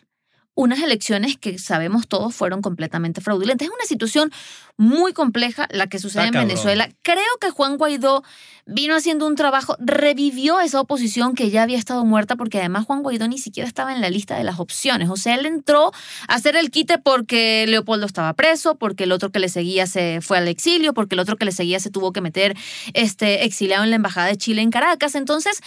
unas 0.60 0.80
elecciones 0.82 1.38
que 1.38 1.58
sabemos 1.58 2.06
todos 2.06 2.34
fueron 2.34 2.60
completamente 2.60 3.22
fraudulentas. 3.22 3.66
Es 3.66 3.72
una 3.72 3.86
situación 3.86 4.30
muy 4.76 5.14
compleja 5.14 5.66
la 5.70 5.86
que 5.86 5.98
sucede 5.98 6.24
Está 6.24 6.26
en 6.26 6.32
cabrón. 6.34 6.48
Venezuela. 6.48 6.90
Creo 7.00 7.38
que 7.40 7.48
Juan 7.48 7.78
Guaidó 7.78 8.22
vino 8.66 8.94
haciendo 8.94 9.26
un 9.26 9.36
trabajo, 9.36 9.76
revivió 9.78 10.60
esa 10.60 10.78
oposición 10.78 11.34
que 11.34 11.50
ya 11.50 11.62
había 11.62 11.78
estado 11.78 12.04
muerta, 12.04 12.36
porque 12.36 12.58
además 12.58 12.84
Juan 12.84 13.02
Guaidó 13.02 13.26
ni 13.26 13.38
siquiera 13.38 13.66
estaba 13.66 13.94
en 13.94 14.02
la 14.02 14.10
lista 14.10 14.36
de 14.36 14.44
las 14.44 14.60
opciones. 14.60 15.08
O 15.08 15.16
sea, 15.16 15.34
él 15.34 15.46
entró 15.46 15.92
a 16.28 16.34
hacer 16.34 16.56
el 16.56 16.70
quite 16.70 16.98
porque 16.98 17.64
Leopoldo 17.66 18.04
estaba 18.04 18.34
preso, 18.34 18.74
porque 18.76 19.04
el 19.04 19.12
otro 19.12 19.32
que 19.32 19.38
le 19.38 19.48
seguía 19.48 19.86
se 19.86 20.20
fue 20.20 20.36
al 20.36 20.46
exilio, 20.46 20.92
porque 20.92 21.14
el 21.14 21.20
otro 21.20 21.38
que 21.38 21.46
le 21.46 21.52
seguía 21.52 21.80
se 21.80 21.90
tuvo 21.90 22.12
que 22.12 22.20
meter 22.20 22.54
este, 22.92 23.46
exiliado 23.46 23.82
en 23.82 23.90
la 23.90 23.96
Embajada 23.96 24.26
de 24.26 24.36
Chile 24.36 24.60
en 24.60 24.70
Caracas. 24.70 25.14
Entonces, 25.14 25.62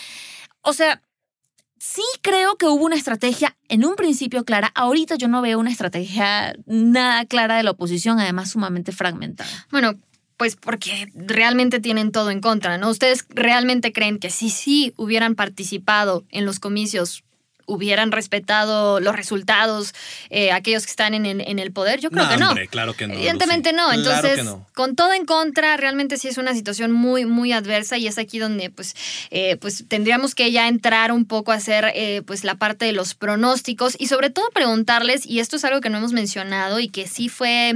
o 0.61 0.73
sea, 0.73 1.01
sí 1.83 2.01
creo 2.21 2.55
que 2.55 2.65
hubo 2.65 2.85
una 2.85 2.95
estrategia 2.95 3.57
en 3.67 3.83
un 3.83 3.95
principio 3.95 4.45
clara. 4.45 4.71
Ahorita 4.73 5.15
yo 5.15 5.27
no 5.27 5.41
veo 5.41 5.59
una 5.59 5.69
estrategia 5.69 6.55
nada 6.65 7.25
clara 7.25 7.57
de 7.57 7.63
la 7.63 7.71
oposición, 7.71 8.21
además 8.21 8.51
sumamente 8.51 8.93
fragmentada. 8.93 9.49
Bueno, 9.69 9.95
pues 10.37 10.55
porque 10.55 11.07
realmente 11.13 11.81
tienen 11.81 12.13
todo 12.13 12.31
en 12.31 12.39
contra, 12.39 12.77
¿no? 12.77 12.89
¿Ustedes 12.89 13.25
realmente 13.29 13.91
creen 13.91 14.19
que 14.19 14.29
si 14.29 14.49
sí 14.49 14.93
hubieran 14.95 15.35
participado 15.35 16.23
en 16.29 16.45
los 16.45 16.61
comicios, 16.61 17.25
hubieran 17.65 18.11
respetado 18.11 18.99
los 18.99 19.15
resultados, 19.15 19.93
eh, 20.29 20.51
aquellos 20.51 20.85
que 20.85 20.89
están 20.91 21.13
en, 21.13 21.25
en- 21.25 21.41
en 21.41 21.59
el 21.59 21.71
poder? 21.71 21.99
Yo 21.99 22.09
creo 22.11 22.23
No, 22.25 22.29
que 22.31 22.37
no. 22.37 22.49
hombre, 22.49 22.67
claro 22.67 22.93
que 22.93 23.07
no. 23.07 23.13
Evidentemente 23.13 23.71
Lucy. 23.71 23.81
no. 23.83 23.93
Entonces, 23.93 24.43
no. 24.43 24.65
con 24.73 24.95
todo 24.95 25.13
en 25.13 25.25
contra, 25.25 25.77
realmente 25.77 26.17
sí 26.17 26.27
es 26.27 26.37
una 26.37 26.53
situación 26.53 26.91
muy, 26.91 27.25
muy 27.25 27.51
adversa 27.53 27.97
y 27.97 28.07
es 28.07 28.17
aquí 28.17 28.39
donde 28.39 28.69
pues, 28.69 28.95
eh, 29.31 29.57
pues 29.57 29.85
tendríamos 29.87 30.35
que 30.35 30.51
ya 30.51 30.67
entrar 30.67 31.11
un 31.11 31.25
poco 31.25 31.51
a 31.51 31.55
hacer 31.55 31.91
eh, 31.95 32.21
pues 32.25 32.43
la 32.43 32.55
parte 32.55 32.85
de 32.85 32.91
los 32.93 33.13
pronósticos 33.15 33.95
y 33.97 34.07
sobre 34.07 34.29
todo 34.29 34.49
preguntarles, 34.53 35.25
y 35.25 35.39
esto 35.39 35.55
es 35.55 35.63
algo 35.65 35.81
que 35.81 35.89
no 35.89 35.97
hemos 35.99 36.13
mencionado 36.13 36.79
y 36.79 36.89
que 36.89 37.07
sí 37.07 37.29
fue, 37.29 37.73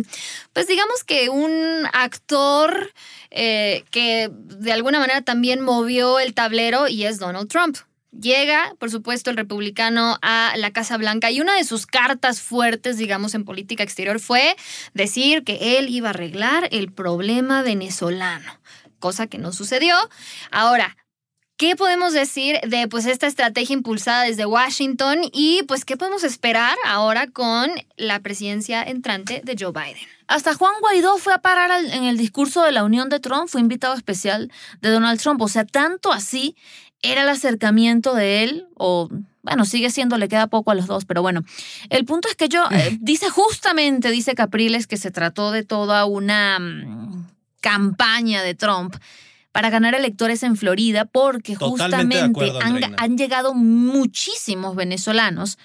pues 0.54 0.68
digamos 0.68 1.04
que 1.04 1.30
un 1.30 1.52
actor 1.94 2.92
eh, 3.32 3.84
que 3.92 4.30
de 4.32 4.72
alguna 4.72 5.00
manera 5.00 5.22
también 5.22 5.62
movió 5.62 6.20
el 6.20 6.34
tablero 6.34 6.88
y 6.88 7.06
es 7.06 7.20
Donald 7.20 7.50
Trump. 7.50 7.78
Llega, 8.20 8.74
por 8.80 8.90
supuesto, 8.90 9.30
el 9.30 9.38
republicano 9.38 10.18
a 10.22 10.54
la 10.58 10.72
Casa 10.72 10.98
Blanca 10.98 11.30
y 11.30 11.40
una 11.40 11.56
de 11.56 11.64
sus 11.64 11.86
cartas 11.86 12.42
fuertes, 12.42 12.98
digamos, 12.98 13.36
en 13.36 13.46
política 13.46 13.84
exterior 13.84 14.20
fue 14.20 14.56
decir 14.94 15.44
que 15.44 15.78
él 15.78 15.90
iba 15.90 16.08
a 16.08 16.12
arreglar 16.12 16.68
el 16.72 16.92
problema 16.92 17.62
venezolano, 17.62 18.60
cosa 19.00 19.28
que 19.28 19.38
no 19.38 19.52
sucedió. 19.52 19.96
Ahora, 20.52 20.98
¿Qué 21.60 21.76
podemos 21.76 22.14
decir 22.14 22.60
de 22.68 22.88
pues 22.88 23.08
esta 23.08 23.26
estrategia 23.26 23.74
impulsada 23.74 24.26
desde 24.26 24.46
Washington 24.46 25.22
y 25.34 25.64
pues 25.64 25.86
qué 25.86 25.98
podemos 25.98 26.24
esperar 26.24 26.78
ahora 26.86 27.26
con 27.26 27.72
la 27.96 28.20
presidencia 28.20 28.84
entrante 28.84 29.42
de 29.44 29.56
Joe 29.60 29.72
Biden? 29.72 30.08
Hasta 30.28 30.54
Juan 30.54 30.74
Guaidó 30.82 31.18
fue 31.18 31.34
a 31.34 31.40
parar 31.40 31.72
en 31.84 32.04
el 32.04 32.16
discurso 32.16 32.62
de 32.62 32.72
la 32.72 32.84
unión 32.84 33.10
de 33.10 33.20
Trump, 33.20 33.50
fue 33.50 33.60
invitado 33.60 33.96
especial 33.96 34.52
de 34.82 34.92
Donald 34.92 35.20
Trump. 35.20 35.42
O 35.42 35.48
sea, 35.48 35.66
tanto 35.66 36.14
así 36.14 36.56
era 37.02 37.24
el 37.24 37.30
acercamiento 37.30 38.14
de 38.16 38.44
él, 38.44 38.68
o 38.76 39.10
bueno, 39.44 39.66
sigue 39.66 39.90
siendo, 39.90 40.18
le 40.18 40.28
queda 40.28 40.48
poco 40.48 40.72
a 40.72 40.76
los 40.76 40.88
dos, 40.88 41.06
pero 41.06 41.22
bueno. 41.22 41.44
El 41.90 42.06
punto 42.06 42.28
es 42.28 42.36
que 42.36 42.50
yo, 42.50 42.64
eh, 42.72 42.98
dice 43.02 43.30
justamente, 43.30 44.12
dice 44.12 44.36
Capriles, 44.36 44.88
que 44.88 44.98
se 44.98 45.12
trató 45.12 45.52
de 45.52 45.64
toda 45.64 46.06
una 46.06 46.60
mm, 46.60 47.28
campaña 47.62 48.42
de 48.44 48.56
Trump 48.56 48.96
para 49.52 49.70
ganar 49.70 49.96
electores 49.96 50.44
en 50.44 50.56
Florida, 50.58 51.06
porque 51.06 51.56
Totalmente 51.56 52.18
justamente 52.20 52.20
acuerdo, 52.52 52.60
han, 52.98 53.18
llegado 53.18 53.54
muchísimos 53.54 54.76
venezolanos 54.76 55.58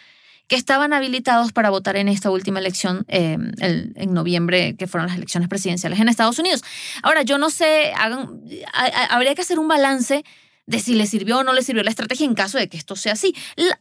que 0.49 0.57
estaban 0.57 0.93
habilitados 0.93 1.53
para 1.53 1.71
votar 1.71 1.97
en 1.97 2.09
esta 2.09 2.31
última 2.31 2.59
elección 2.59 3.05
eh, 3.09 3.37
el- 3.59 3.93
en 3.97 4.13
noviembre, 4.15 4.77
que 4.77 4.87
fueron 4.87 5.09
las 5.09 5.17
elecciones 5.17 5.49
presidenciales 5.49 5.99
en 6.01 6.09
Estados 6.09 6.39
Unidos. 6.39 6.63
Ahora, 7.03 7.23
yo 7.23 7.39
no 7.39 7.51
sé, 7.51 7.93
hagan- 7.97 8.41
a- 8.73 8.85
a- 8.87 9.07
habría 9.15 9.35
que 9.35 9.43
hacer 9.43 9.59
un 9.59 9.69
balance 9.69 10.25
de 10.67 10.79
si 10.79 10.95
le 10.95 11.07
sirvió 11.07 11.39
o 11.39 11.45
no 11.45 11.53
le 11.53 11.63
sirvió 11.63 11.83
la 11.83 11.91
estrategia 11.91 12.25
en 12.25 12.35
caso 12.35 12.57
de 12.57 12.69
que 12.69 12.77
esto 12.77 12.95
sea 12.97 13.15
así. 13.15 13.35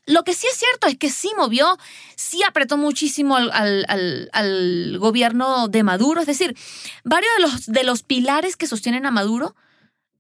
Lo 0.08 0.24
que 0.24 0.34
sí 0.34 0.48
es 0.48 0.58
cierto 0.58 0.88
es 0.88 0.98
que 0.98 1.10
sí 1.10 1.30
movió, 1.38 1.78
sí 2.16 2.42
apretó 2.48 2.78
muchísimo 2.78 3.36
al, 3.36 3.52
al- 3.88 4.98
gobierno 4.98 5.68
de 5.68 5.84
Maduro. 5.84 6.22
Es 6.22 6.28
decir, 6.28 6.56
varios 7.04 7.32
de 7.38 7.42
los, 7.44 7.66
de 7.68 7.84
los 7.84 8.04
pilares 8.04 8.58
que 8.58 8.68
sostienen 8.68 9.06
a 9.06 9.12
Maduro 9.12 9.56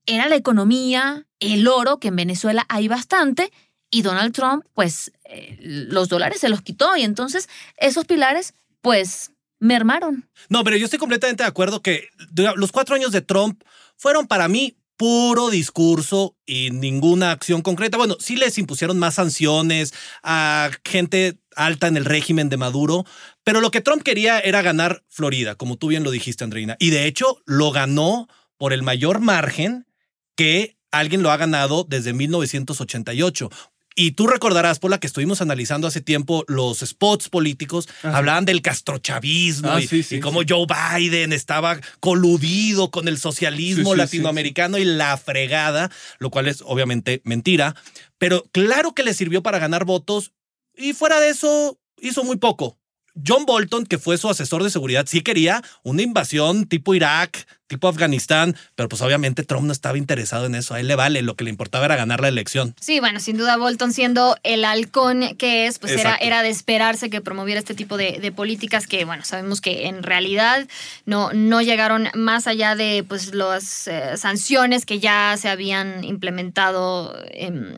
era 0.05 0.29
la 0.29 0.35
economía, 0.35 1.25
el 1.39 1.67
oro, 1.67 1.99
que 1.99 2.09
en 2.09 2.15
Venezuela 2.15 2.65
hay 2.69 2.87
bastante, 2.87 3.51
y 3.89 4.03
Donald 4.03 4.33
Trump, 4.33 4.63
pues 4.73 5.11
eh, 5.25 5.57
los 5.61 6.09
dólares 6.09 6.39
se 6.39 6.49
los 6.49 6.61
quitó 6.61 6.95
y 6.95 7.03
entonces 7.03 7.49
esos 7.77 8.05
pilares, 8.05 8.53
pues, 8.81 9.31
mermaron. 9.59 10.29
No, 10.49 10.63
pero 10.63 10.77
yo 10.77 10.85
estoy 10.85 10.97
completamente 10.99 11.43
de 11.43 11.49
acuerdo 11.49 11.81
que 11.81 12.07
los 12.55 12.71
cuatro 12.71 12.95
años 12.95 13.11
de 13.11 13.21
Trump 13.21 13.63
fueron 13.97 14.27
para 14.27 14.47
mí 14.47 14.75
puro 15.01 15.49
discurso 15.49 16.37
y 16.45 16.69
ninguna 16.69 17.31
acción 17.31 17.63
concreta. 17.63 17.97
Bueno, 17.97 18.17
sí 18.19 18.35
les 18.35 18.59
impusieron 18.59 18.99
más 18.99 19.15
sanciones 19.15 19.95
a 20.21 20.69
gente 20.85 21.39
alta 21.55 21.87
en 21.87 21.97
el 21.97 22.05
régimen 22.05 22.49
de 22.49 22.57
Maduro, 22.57 23.03
pero 23.43 23.61
lo 23.61 23.71
que 23.71 23.81
Trump 23.81 24.03
quería 24.03 24.39
era 24.39 24.61
ganar 24.61 25.03
Florida, 25.07 25.55
como 25.55 25.77
tú 25.77 25.87
bien 25.87 26.03
lo 26.03 26.11
dijiste, 26.11 26.43
Andreina. 26.43 26.77
Y 26.77 26.91
de 26.91 27.07
hecho 27.07 27.41
lo 27.47 27.71
ganó 27.71 28.27
por 28.57 28.73
el 28.73 28.83
mayor 28.83 29.21
margen 29.21 29.87
que 30.35 30.77
alguien 30.91 31.23
lo 31.23 31.31
ha 31.31 31.37
ganado 31.37 31.83
desde 31.83 32.13
1988. 32.13 33.49
Y 33.95 34.11
tú 34.11 34.27
recordarás, 34.27 34.79
Pola, 34.79 34.99
que 34.99 35.07
estuvimos 35.07 35.41
analizando 35.41 35.87
hace 35.87 36.01
tiempo 36.01 36.45
los 36.47 36.79
spots 36.79 37.29
políticos, 37.29 37.89
hablaban 38.03 38.45
del 38.45 38.61
castrochavismo 38.61 39.69
Ah, 39.71 39.81
y, 39.81 39.87
sí, 39.87 40.03
sí, 40.03 40.15
y 40.15 40.19
cómo 40.19 40.41
sí. 40.41 40.47
Joe 40.49 40.65
Biden 40.65 41.33
estaba 41.33 41.79
coludido 41.99 42.89
con 42.89 43.07
el 43.07 43.17
socialismo 43.17 43.95
latinoamericano 43.95 44.77
y 44.77 44.85
la 44.85 45.17
fregada, 45.17 45.91
lo 46.19 46.29
cual 46.29 46.47
es 46.47 46.63
obviamente 46.65 47.21
mentira, 47.25 47.75
pero 48.17 48.43
claro 48.51 48.93
que 48.93 49.03
le 49.03 49.13
sirvió 49.13 49.43
para 49.43 49.59
ganar 49.59 49.85
votos 49.85 50.31
y 50.75 50.93
fuera 50.93 51.19
de 51.19 51.29
eso 51.29 51.77
hizo 51.99 52.23
muy 52.23 52.37
poco. 52.37 52.77
John 53.25 53.45
Bolton, 53.45 53.85
que 53.85 53.97
fue 53.97 54.17
su 54.17 54.29
asesor 54.29 54.63
de 54.63 54.69
seguridad, 54.69 55.05
sí 55.07 55.21
quería 55.21 55.61
una 55.83 56.01
invasión 56.01 56.65
tipo 56.65 56.95
Irak, 56.95 57.47
tipo 57.67 57.87
Afganistán, 57.87 58.55
pero 58.75 58.89
pues 58.89 59.01
obviamente 59.01 59.43
Trump 59.43 59.65
no 59.65 59.71
estaba 59.71 59.97
interesado 59.97 60.45
en 60.45 60.55
eso. 60.55 60.73
A 60.73 60.81
él 60.81 60.87
le 60.87 60.95
vale, 60.95 61.21
lo 61.21 61.35
que 61.35 61.45
le 61.45 61.49
importaba 61.49 61.85
era 61.85 61.95
ganar 61.95 62.19
la 62.19 62.27
elección. 62.27 62.75
Sí, 62.81 62.99
bueno, 62.99 63.21
sin 63.21 63.37
duda 63.37 63.55
Bolton 63.55 63.93
siendo 63.93 64.35
el 64.43 64.65
halcón 64.65 65.35
que 65.37 65.67
es, 65.67 65.79
pues 65.79 65.93
era, 65.93 66.15
era 66.15 66.43
de 66.43 66.49
esperarse 66.49 67.09
que 67.09 67.21
promoviera 67.21 67.59
este 67.59 67.73
tipo 67.73 67.95
de, 67.95 68.19
de 68.19 68.31
políticas 68.31 68.87
que, 68.87 69.05
bueno, 69.05 69.23
sabemos 69.23 69.61
que 69.61 69.87
en 69.87 70.03
realidad 70.03 70.67
no, 71.05 71.31
no 71.33 71.61
llegaron 71.61 72.09
más 72.13 72.47
allá 72.47 72.75
de 72.75 73.05
pues 73.07 73.33
las 73.33 73.87
eh, 73.87 74.17
sanciones 74.17 74.85
que 74.85 74.99
ya 74.99 75.37
se 75.39 75.47
habían 75.47 76.03
implementado 76.03 77.15
em, 77.31 77.75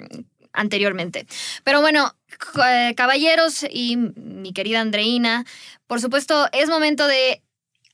anteriormente. 0.54 1.26
Pero 1.64 1.82
bueno, 1.82 2.16
eh, 2.68 2.94
caballeros 2.96 3.66
y 3.70 3.98
mi 3.98 4.54
querida 4.54 4.80
Andreina, 4.82 5.46
por 5.88 6.00
supuesto, 6.00 6.48
es 6.54 6.70
momento 6.70 7.08
de 7.08 7.42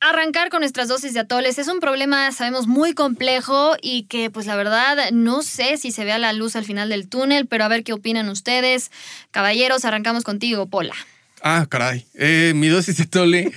arrancar 0.02 0.50
con 0.50 0.62
nuestras 0.62 0.88
dosis 0.88 1.14
de 1.14 1.20
atoles. 1.22 1.60
Es 1.60 1.68
un 1.68 1.80
problema, 1.82 2.32
sabemos, 2.32 2.68
muy 2.68 2.94
complejo 2.94 3.76
y 3.82 4.04
que, 4.04 4.30
pues 4.30 4.46
la 4.46 4.56
verdad, 4.56 5.12
no 5.12 5.42
sé 5.42 5.76
si 5.78 5.92
se 5.92 6.06
vea 6.06 6.18
la 6.18 6.32
luz 6.32 6.56
al 6.56 6.64
final 6.64 6.88
del 6.90 7.10
túnel, 7.10 7.48
pero 7.48 7.66
a 7.66 7.68
ver 7.68 7.84
qué 7.84 7.92
opinan 7.94 8.30
ustedes. 8.30 8.92
Caballeros, 9.32 9.84
arrancamos 9.84 10.24
contigo, 10.24 10.68
Pola. 10.68 10.94
Ah, 11.42 11.66
caray. 11.70 12.06
Eh, 12.16 12.54
mi 12.56 12.68
dosis 12.68 12.98
de 12.98 13.06
tole 13.06 13.52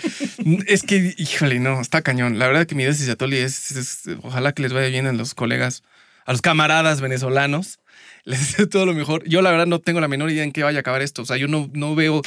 es 0.66 0.82
que, 0.82 1.14
híjole, 1.16 1.58
no, 1.60 1.80
está 1.80 2.02
cañón. 2.02 2.38
La 2.38 2.46
verdad 2.46 2.66
que 2.66 2.74
mi 2.74 2.84
dosis 2.84 3.06
de 3.06 3.16
tole 3.16 3.42
es, 3.42 3.72
es- 3.72 4.02
ojalá 4.22 4.52
que 4.52 4.62
les 4.62 4.72
vaya 4.72 4.88
bien 4.88 5.06
a 5.06 5.12
los 5.12 5.34
colegas, 5.34 5.82
a 6.24 6.32
los 6.32 6.42
camaradas 6.42 7.00
venezolanos. 7.00 7.78
Les 8.24 8.38
deseo 8.40 8.68
todo 8.68 8.86
lo 8.86 8.94
mejor. 8.94 9.24
Yo 9.28 9.42
la 9.42 9.50
verdad 9.50 9.66
no 9.66 9.80
tengo 9.80 10.00
la 10.00 10.08
menor 10.08 10.30
idea 10.30 10.44
en 10.44 10.52
qué 10.52 10.62
vaya 10.62 10.78
a 10.78 10.80
acabar 10.80 11.02
esto. 11.02 11.22
O 11.22 11.24
sea, 11.24 11.36
yo 11.36 11.48
no, 11.48 11.70
no 11.72 11.94
veo 11.94 12.22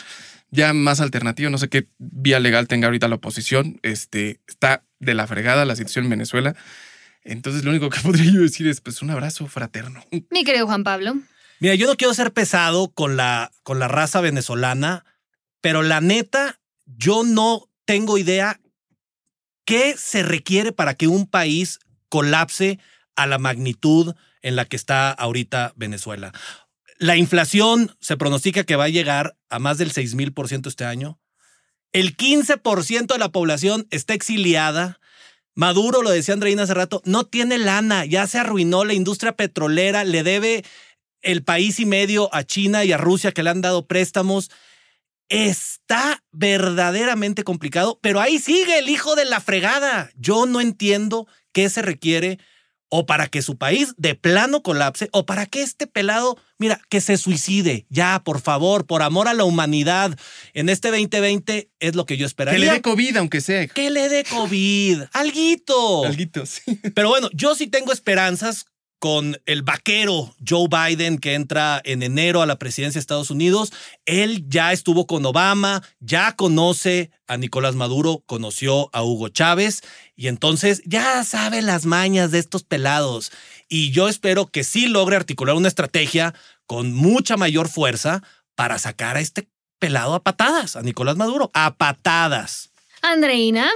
ya 0.51 0.73
más 0.73 0.99
alternativa. 0.99 1.49
No 1.49 1.57
sé 1.57 1.69
qué 1.69 1.87
vía 1.97 2.39
legal 2.39 2.67
tenga 2.67 2.87
ahorita 2.87 3.07
la 3.07 3.15
oposición. 3.15 3.79
Este, 3.81 4.41
está 4.47 4.83
de 4.99 5.13
la 5.13 5.27
fregada 5.27 5.65
la 5.65 5.75
situación 5.75 6.05
en 6.05 6.11
Venezuela. 6.11 6.55
Entonces 7.23 7.63
lo 7.63 7.71
único 7.71 7.89
que 7.89 7.99
podría 8.03 8.31
yo 8.31 8.41
decir 8.41 8.67
es 8.67 8.81
pues 8.81 9.01
un 9.01 9.09
abrazo 9.09 9.47
fraterno. 9.47 10.03
Mi 10.29 10.43
querido 10.43 10.65
Juan 10.65 10.83
Pablo. 10.83 11.15
Mira, 11.59 11.75
yo 11.75 11.87
no 11.87 11.95
quiero 11.95 12.13
ser 12.13 12.33
pesado 12.33 12.89
con 12.89 13.15
la, 13.15 13.51
con 13.63 13.79
la 13.79 13.87
raza 13.87 14.19
venezolana, 14.19 15.05
pero 15.61 15.83
la 15.83 16.01
neta, 16.01 16.59
yo 16.85 17.23
no 17.23 17.69
tengo 17.85 18.17
idea 18.17 18.59
qué 19.63 19.95
se 19.97 20.21
requiere 20.21 20.73
para 20.73 20.95
que 20.95 21.07
un 21.07 21.27
país 21.27 21.79
colapse 22.09 22.79
a 23.15 23.25
la 23.25 23.37
magnitud 23.37 24.15
en 24.45 24.55
la 24.55 24.65
que 24.65 24.75
está 24.75 25.09
ahorita 25.09 25.73
Venezuela. 25.75 26.31
La 26.99 27.17
inflación 27.17 27.97
se 27.99 28.15
pronostica 28.15 28.63
que 28.63 28.75
va 28.75 28.85
a 28.85 28.89
llegar 28.89 29.35
a 29.49 29.57
más 29.57 29.79
del 29.79 29.91
6 29.91 30.13
mil 30.13 30.33
por 30.33 30.47
ciento 30.47 30.69
este 30.69 30.85
año. 30.85 31.19
El 31.91 32.15
15% 32.15 33.07
de 33.07 33.17
la 33.17 33.31
población 33.31 33.87
está 33.89 34.13
exiliada. 34.13 34.99
Maduro, 35.55 36.03
lo 36.03 36.11
decía 36.11 36.35
Andreina 36.35 36.63
hace 36.63 36.75
rato, 36.75 37.01
no 37.05 37.25
tiene 37.25 37.57
lana, 37.57 38.05
ya 38.05 38.27
se 38.27 38.37
arruinó 38.37 38.85
la 38.85 38.93
industria 38.93 39.35
petrolera, 39.35 40.03
le 40.03 40.21
debe 40.21 40.63
el 41.23 41.43
país 41.43 41.79
y 41.79 41.87
medio 41.87 42.33
a 42.33 42.43
China 42.43 42.85
y 42.85 42.91
a 42.91 42.97
Rusia 42.97 43.31
que 43.31 43.41
le 43.41 43.49
han 43.49 43.61
dado 43.61 43.87
préstamos. 43.87 44.51
Está 45.27 46.23
verdaderamente 46.31 47.43
complicado, 47.43 47.97
pero 47.99 48.21
ahí 48.21 48.37
sigue 48.37 48.77
el 48.77 48.89
hijo 48.89 49.15
de 49.15 49.25
la 49.25 49.41
fregada. 49.41 50.11
Yo 50.15 50.45
no 50.45 50.61
entiendo 50.61 51.27
qué 51.51 51.67
se 51.67 51.81
requiere 51.81 52.37
o 52.97 53.05
para 53.05 53.27
que 53.27 53.41
su 53.41 53.57
país 53.57 53.93
de 53.97 54.15
plano 54.15 54.63
colapse 54.63 55.09
o 55.11 55.25
para 55.25 55.45
que 55.47 55.61
este 55.61 55.85
pelado, 55.85 56.37
mira, 56.57 56.79
que 56.87 57.01
se 57.01 57.17
suicide. 57.17 57.85
Ya, 57.89 58.21
por 58.23 58.39
favor, 58.39 58.85
por 58.85 59.01
amor 59.01 59.27
a 59.27 59.33
la 59.33 59.43
humanidad. 59.43 60.17
En 60.53 60.69
este 60.69 60.91
2020 60.91 61.69
es 61.81 61.95
lo 61.95 62.05
que 62.05 62.15
yo 62.15 62.25
esperaría. 62.25 62.57
Que 62.57 62.65
le 62.65 62.71
dé 62.71 62.81
COVID, 62.81 63.17
aunque 63.17 63.41
sea. 63.41 63.67
Que 63.67 63.89
le 63.89 64.07
dé 64.07 64.23
COVID. 64.23 65.01
Alguito. 65.11 66.05
Alguito, 66.05 66.45
sí. 66.45 66.61
Pero 66.95 67.09
bueno, 67.09 67.29
yo 67.33 67.53
sí 67.53 67.67
tengo 67.67 67.91
esperanzas 67.91 68.67
con 68.99 69.37
el 69.45 69.61
vaquero 69.61 70.33
Joe 70.47 70.67
Biden 70.69 71.17
que 71.17 71.33
entra 71.33 71.81
en 71.83 72.01
enero 72.01 72.41
a 72.41 72.45
la 72.45 72.57
presidencia 72.57 72.97
de 72.97 73.01
Estados 73.01 73.29
Unidos. 73.29 73.73
Él 74.05 74.45
ya 74.47 74.71
estuvo 74.71 75.05
con 75.05 75.25
Obama, 75.25 75.83
ya 75.99 76.31
conoce 76.31 77.11
a 77.27 77.37
Nicolás 77.37 77.75
Maduro, 77.75 78.23
conoció 78.25 78.89
a 78.93 79.03
Hugo 79.03 79.27
Chávez 79.29 79.81
y 80.15 80.27
entonces 80.27 80.81
ya 80.85 81.23
sabe 81.23 81.61
las 81.61 81.85
mañas 81.85 82.31
de 82.31 82.39
estos 82.39 82.63
pelados. 82.63 83.31
Y 83.67 83.91
yo 83.91 84.07
espero 84.07 84.47
que 84.47 84.63
sí 84.63 84.87
logre 84.87 85.15
articular 85.15 85.55
una 85.55 85.67
estrategia 85.67 86.33
con 86.65 86.93
mucha 86.93 87.37
mayor 87.37 87.67
fuerza 87.67 88.23
para 88.55 88.79
sacar 88.79 89.17
a 89.17 89.19
este 89.19 89.49
pelado 89.79 90.15
a 90.15 90.23
patadas, 90.23 90.75
a 90.75 90.81
Nicolás 90.81 91.17
Maduro, 91.17 91.51
a 91.53 91.75
patadas. 91.75 92.71
Andreina. 93.01 93.69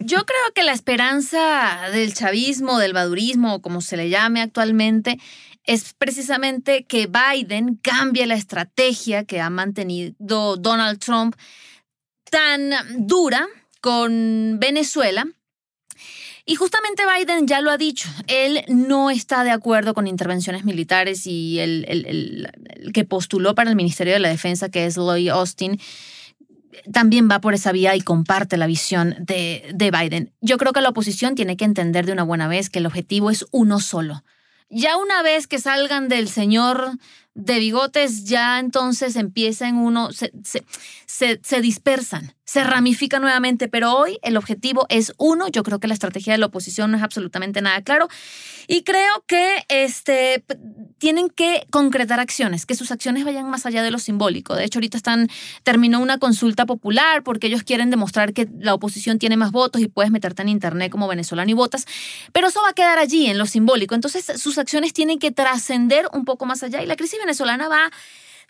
Yo 0.00 0.24
creo 0.26 0.52
que 0.54 0.64
la 0.64 0.72
esperanza 0.72 1.90
del 1.92 2.12
chavismo, 2.12 2.78
del 2.78 2.94
madurismo, 2.94 3.62
como 3.62 3.80
se 3.80 3.96
le 3.96 4.08
llame 4.08 4.40
actualmente, 4.40 5.20
es 5.62 5.94
precisamente 5.96 6.84
que 6.84 7.06
Biden 7.06 7.76
cambie 7.76 8.26
la 8.26 8.34
estrategia 8.34 9.24
que 9.24 9.40
ha 9.40 9.50
mantenido 9.50 10.56
Donald 10.56 10.98
Trump 10.98 11.36
tan 12.30 12.72
dura 13.06 13.46
con 13.80 14.58
Venezuela. 14.58 15.26
Y 16.48 16.54
justamente 16.54 17.02
Biden 17.04 17.46
ya 17.46 17.60
lo 17.60 17.70
ha 17.70 17.76
dicho, 17.76 18.08
él 18.26 18.64
no 18.68 19.10
está 19.10 19.44
de 19.44 19.50
acuerdo 19.50 19.92
con 19.92 20.06
intervenciones 20.06 20.64
militares 20.64 21.26
y 21.26 21.58
el, 21.58 22.50
que 22.94 23.04
postuló 23.04 23.54
para 23.54 23.68
el 23.68 23.76
Ministerio 23.76 24.14
de 24.14 24.18
la 24.18 24.30
Defensa, 24.30 24.70
que 24.70 24.86
es 24.86 24.96
Lloyd 24.96 25.28
Austin, 25.28 25.78
también 26.90 27.28
va 27.30 27.42
por 27.42 27.52
esa 27.52 27.70
vía 27.70 27.94
y 27.96 28.00
comparte 28.00 28.56
la 28.56 28.66
visión 28.66 29.14
de, 29.18 29.70
de 29.74 29.90
Biden. 29.90 30.32
Yo 30.40 30.56
creo 30.56 30.72
que 30.72 30.80
la 30.80 30.88
oposición 30.88 31.34
tiene 31.34 31.58
que 31.58 31.66
entender 31.66 32.06
de 32.06 32.12
una 32.12 32.22
buena 32.22 32.48
vez 32.48 32.70
que 32.70 32.78
el 32.78 32.86
objetivo 32.86 33.28
es 33.28 33.44
uno 33.50 33.78
solo. 33.78 34.24
Ya 34.70 34.96
una 34.96 35.22
vez 35.22 35.48
que 35.48 35.58
salgan 35.58 36.08
del 36.08 36.30
señor 36.30 36.92
de 37.34 37.58
bigotes, 37.58 38.24
ya 38.24 38.58
entonces 38.58 39.16
empiezan 39.16 39.76
uno, 39.76 40.12
se, 40.12 40.32
se 41.04 41.60
dispersan, 41.60 42.32
se 42.48 42.64
ramifican 42.64 43.20
nuevamente, 43.20 43.68
pero 43.68 43.92
hoy 43.92 44.18
el 44.22 44.38
objetivo 44.38 44.86
es 44.88 45.12
uno. 45.18 45.48
Yo 45.48 45.62
creo 45.62 45.80
que 45.80 45.86
la 45.86 45.92
estrategia 45.92 46.32
de 46.32 46.38
la 46.38 46.46
oposición 46.46 46.90
no 46.90 46.96
es 46.96 47.02
absolutamente 47.02 47.60
nada 47.60 47.82
claro 47.82 48.08
y 48.66 48.84
creo 48.84 49.22
que 49.26 49.66
este, 49.68 50.42
tienen 50.96 51.28
que 51.28 51.66
concretar 51.68 52.20
acciones, 52.20 52.64
que 52.64 52.74
sus 52.74 52.90
acciones 52.90 53.26
vayan 53.26 53.50
más 53.50 53.66
allá 53.66 53.82
de 53.82 53.90
lo 53.90 53.98
simbólico. 53.98 54.56
De 54.56 54.64
hecho, 54.64 54.78
ahorita 54.78 54.96
están, 54.96 55.28
terminó 55.62 56.00
una 56.00 56.16
consulta 56.16 56.64
popular 56.64 57.22
porque 57.22 57.48
ellos 57.48 57.64
quieren 57.64 57.90
demostrar 57.90 58.32
que 58.32 58.48
la 58.58 58.72
oposición 58.72 59.18
tiene 59.18 59.36
más 59.36 59.52
votos 59.52 59.82
y 59.82 59.88
puedes 59.88 60.10
meterte 60.10 60.40
en 60.40 60.48
internet 60.48 60.90
como 60.90 61.06
venezolano 61.06 61.50
y 61.50 61.54
votas, 61.54 61.84
pero 62.32 62.48
eso 62.48 62.62
va 62.62 62.70
a 62.70 62.72
quedar 62.72 62.98
allí 62.98 63.26
en 63.26 63.36
lo 63.36 63.44
simbólico. 63.44 63.94
Entonces, 63.94 64.24
sus 64.40 64.56
acciones 64.56 64.94
tienen 64.94 65.18
que 65.18 65.32
trascender 65.32 66.08
un 66.14 66.24
poco 66.24 66.46
más 66.46 66.62
allá 66.62 66.82
y 66.82 66.86
la 66.86 66.96
crisis 66.96 67.18
venezolana 67.18 67.68
va 67.68 67.90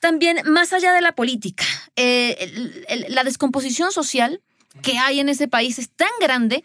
también 0.01 0.39
más 0.47 0.73
allá 0.73 0.93
de 0.93 1.01
la 1.01 1.13
política. 1.13 1.65
Eh, 1.97 2.37
el- 2.41 2.85
el- 2.89 3.15
la 3.15 3.25
descomposición 3.25 3.93
social 3.93 4.41
que 4.83 4.99
hay 4.99 5.21
en 5.21 5.29
ese 5.29 5.49
país 5.49 5.79
es 5.79 5.91
tan 5.91 6.09
grande 6.21 6.63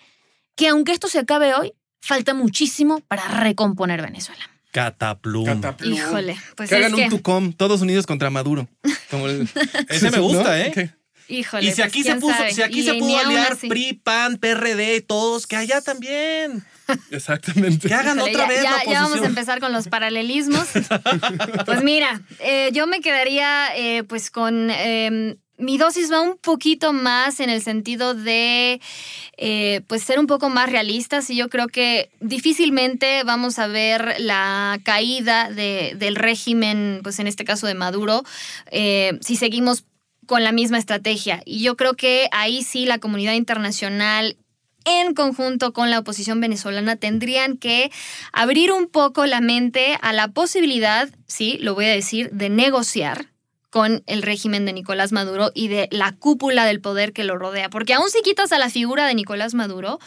que 0.56 0.68
aunque 0.68 0.92
esto 0.92 1.08
se 1.08 1.20
acabe 1.20 1.54
hoy, 1.54 1.74
falta 2.02 2.34
muchísimo 2.34 3.00
para 3.08 3.28
recomponer 3.28 4.02
Venezuela. 4.02 4.48
Cataplum. 4.72 5.46
Cataplum. 5.46 5.94
Híjole, 5.94 6.38
pues 6.56 6.70
que 6.70 6.76
es 6.80 6.86
hagan 6.86 6.98
que- 6.98 7.04
un 7.06 7.10
tucom, 7.10 7.54
todos 7.54 7.82
unidos 7.82 8.06
contra 8.06 8.30
Maduro. 8.30 8.68
Como 9.10 9.28
el- 9.28 9.48
Ese 9.90 10.12
me 10.12 10.20
gusta, 10.20 10.44
¿No? 10.44 10.54
¿eh? 10.56 10.72
¿Qué? 10.74 10.90
Híjole, 11.30 11.66
Y 11.68 11.70
si 11.72 11.76
pues, 11.78 11.88
aquí 11.88 12.04
se 12.04 12.16
puso, 12.18 12.36
sabe. 12.36 12.54
si 12.54 12.62
aquí 12.62 12.82
Y 12.82 12.84
se 12.84 12.94
pudo 12.96 13.18
aliar 13.18 13.54
así. 13.54 13.68
PRI, 13.68 13.94
PAN, 13.94 14.38
PRD, 14.38 15.02
todos, 15.02 15.48
que 15.48 15.56
allá 15.56 15.80
también. 15.82 16.66
Exactamente. 17.12 17.88
Que 17.88 17.94
hagan 17.94 18.18
Híjole, 18.18 18.32
otra 18.34 18.44
ya, 18.44 18.50
vez 18.50 18.58
ya- 18.58 18.64
la 18.64 18.70
ya 18.70 18.76
oposición. 18.82 19.04
vamos 19.04 19.22
a 19.22 19.26
empezar 19.28 19.60
con 19.60 19.72
los 19.72 19.88
paralelismos. 19.88 20.68
pues 21.66 21.84
mira, 21.84 22.22
eh, 22.40 22.70
yo 22.74 22.88
me 22.88 23.00
quedaría 23.02 23.76
eh, 23.76 24.04
pues 24.04 24.30
con... 24.32 24.70
eh, 24.72 25.38
mi 25.60 25.78
dosis 25.78 26.12
va 26.12 26.20
un 26.20 26.36
poquito 26.38 26.94
más 26.94 27.40
en 27.40 27.50
el 27.50 27.62
sentido 27.62 28.16
de 28.16 28.82
eh, 29.38 29.82
pues 29.88 30.04
ser 30.04 30.20
un 30.20 30.26
poco 30.28 30.50
más 30.50 30.70
realistas 30.70 31.30
y 31.30 31.36
yo 31.38 31.48
creo 31.48 31.68
que 31.68 32.10
difícilmente 32.20 33.24
vamos 33.24 33.60
a 33.60 33.68
ver 33.68 34.16
la 34.20 34.80
caída 34.84 35.52
de- 35.52 35.94
del 35.96 36.16
régimen, 36.16 37.00
pues 37.04 37.20
en 37.20 37.28
este 37.28 37.46
caso 37.46 37.68
de 37.68 37.76
Maduro, 37.76 38.24
eh, 38.72 39.18
si 39.22 39.36
seguimos 39.36 39.86
con 40.26 40.44
la 40.44 40.52
misma 40.52 40.80
estrategia. 40.80 41.42
Y 41.46 41.62
yo 41.64 41.78
creo 41.78 41.94
que 41.94 42.28
ahí 42.32 42.64
sí 42.64 42.86
la 42.86 42.98
comunidad 42.98 43.34
internacional 43.34 44.36
en 44.86 45.14
conjunto 45.14 45.74
con 45.74 45.90
la 45.90 46.00
oposición 46.00 46.42
venezolana 46.42 46.96
tendrían 46.96 47.58
que 47.58 47.92
abrir 48.32 48.72
un 48.72 48.88
poco 48.88 49.26
la 49.26 49.42
mente 49.42 49.98
a 50.02 50.14
la 50.14 50.30
posibilidad, 50.30 51.10
sí, 51.28 51.58
lo 51.60 51.76
voy 51.76 51.86
a 51.86 51.90
decir, 51.90 52.30
de 52.32 52.50
negociar 52.50 53.28
con 53.70 54.04
el 54.06 54.22
régimen 54.22 54.66
de 54.66 54.74
Nicolás 54.74 55.12
Maduro 55.12 55.52
y 55.56 55.68
de 55.68 55.88
la 55.92 56.12
cúpula 56.12 56.66
del 56.66 56.80
poder 56.80 57.12
que 57.12 57.24
lo 57.24 57.40
rodea. 57.40 57.72
Porque 57.72 57.96
aún 57.96 58.08
si 58.10 58.22
quitas 58.22 58.52
a 58.52 58.60
la 58.60 58.70
figura 58.70 59.08
de 59.08 59.16
Nicolás 59.16 59.56
Maduro, 59.56 60.00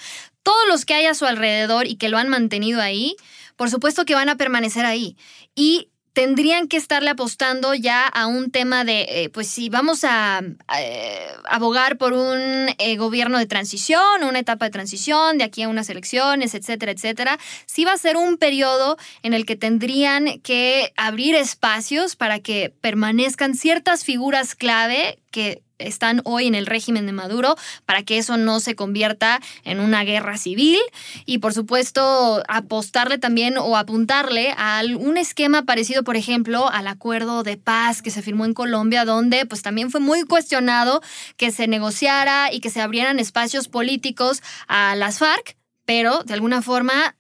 todos 0.45 0.69
los 0.69 0.85
que 0.85 0.95
hay 0.95 1.07
a 1.07 1.15
su 1.15 1.27
alrededor 1.27 1.89
y 1.89 1.97
que 1.97 2.09
lo 2.09 2.17
han 2.17 2.29
mantenido 2.29 2.81
ahí, 2.81 3.17
por 3.57 3.69
supuesto 3.69 4.05
que 4.05 4.15
van 4.15 4.29
a 4.29 4.37
permanecer 4.37 4.87
ahí. 4.87 5.17
Y 5.57 5.89
tendrían 6.16 6.66
que 6.66 6.79
estarle 6.79 7.11
apostando 7.11 7.74
ya 7.74 8.07
a 8.07 8.26
un 8.26 8.50
tema 8.50 8.85
de, 8.85 9.02
eh, 9.02 9.29
pues 9.29 9.48
si 9.48 9.68
vamos 9.68 10.02
a 10.02 10.40
eh, 10.79 11.26
abogar 11.44 11.98
por 11.98 12.14
un 12.14 12.70
eh, 12.79 12.96
gobierno 12.96 13.38
de 13.38 13.44
transición, 13.44 14.24
una 14.26 14.38
etapa 14.38 14.64
de 14.64 14.70
transición, 14.70 15.37
de 15.37 15.44
aquí 15.44 15.62
a 15.62 15.68
unas 15.68 15.90
elecciones, 15.90 16.55
etcétera, 16.55 16.92
etcétera, 16.92 17.38
sí 17.66 17.85
va 17.85 17.92
a 17.92 17.98
ser 17.98 18.16
un 18.16 18.38
periodo 18.38 18.96
en 19.22 19.35
el 19.35 19.44
que 19.44 19.57
tendrían 19.57 20.40
que 20.40 20.94
abrir 20.96 21.35
espacios 21.35 22.16
para 22.16 22.40
que 22.40 22.72
permanezcan 22.81 23.55
ciertas 23.55 24.02
figuras 24.02 24.55
clave 24.55 25.18
que 25.31 25.65
están 25.79 26.21
hoy 26.25 26.47
en 26.47 26.55
el 26.55 26.67
régimen 26.67 27.07
de 27.07 27.12
Maduro 27.12 27.57
para 27.85 28.03
que 28.03 28.19
eso 28.19 28.37
no 28.37 28.61
se 28.61 28.75
convierta 28.75 29.41
en 29.65 29.81
una 29.81 30.05
guerra 30.05 30.39
civil 30.39 30.79
y 31.25 31.39
por 31.39 31.53
supuesto 31.53 32.43
apostarle 32.49 33.19
también 33.19 33.59
o 33.59 33.77
apuntarle 33.77 34.55
a 34.57 34.83
un 34.99 35.17
esquema 35.17 35.62
parecido 35.62 36.05
por 36.05 36.17
ejemplo 36.17 36.69
al 36.69 36.87
acuerdo 36.87 37.43
de 37.43 37.57
paz 37.57 38.03
que 38.03 38.11
se 38.11 38.23
firmó 38.23 38.45
en 38.45 38.55
Colombia 38.55 39.05
donde 39.05 39.47
pues 39.47 39.62
también 39.62 39.91
fue 39.91 40.01
muy 40.01 40.25
cuestionado 40.25 41.03
que 41.37 41.51
se 41.51 41.67
negociara 41.67 42.53
y 42.53 42.61
que 42.61 42.71
se 42.71 42.81
abrieran 42.81 43.19
espacios 43.19 43.69
políticos 43.69 44.43
a 44.69 44.95
las 44.97 45.19
FARC 45.19 45.57
pero 45.85 46.23
de 46.25 46.35
alguna 46.35 46.62
forma 46.62 47.17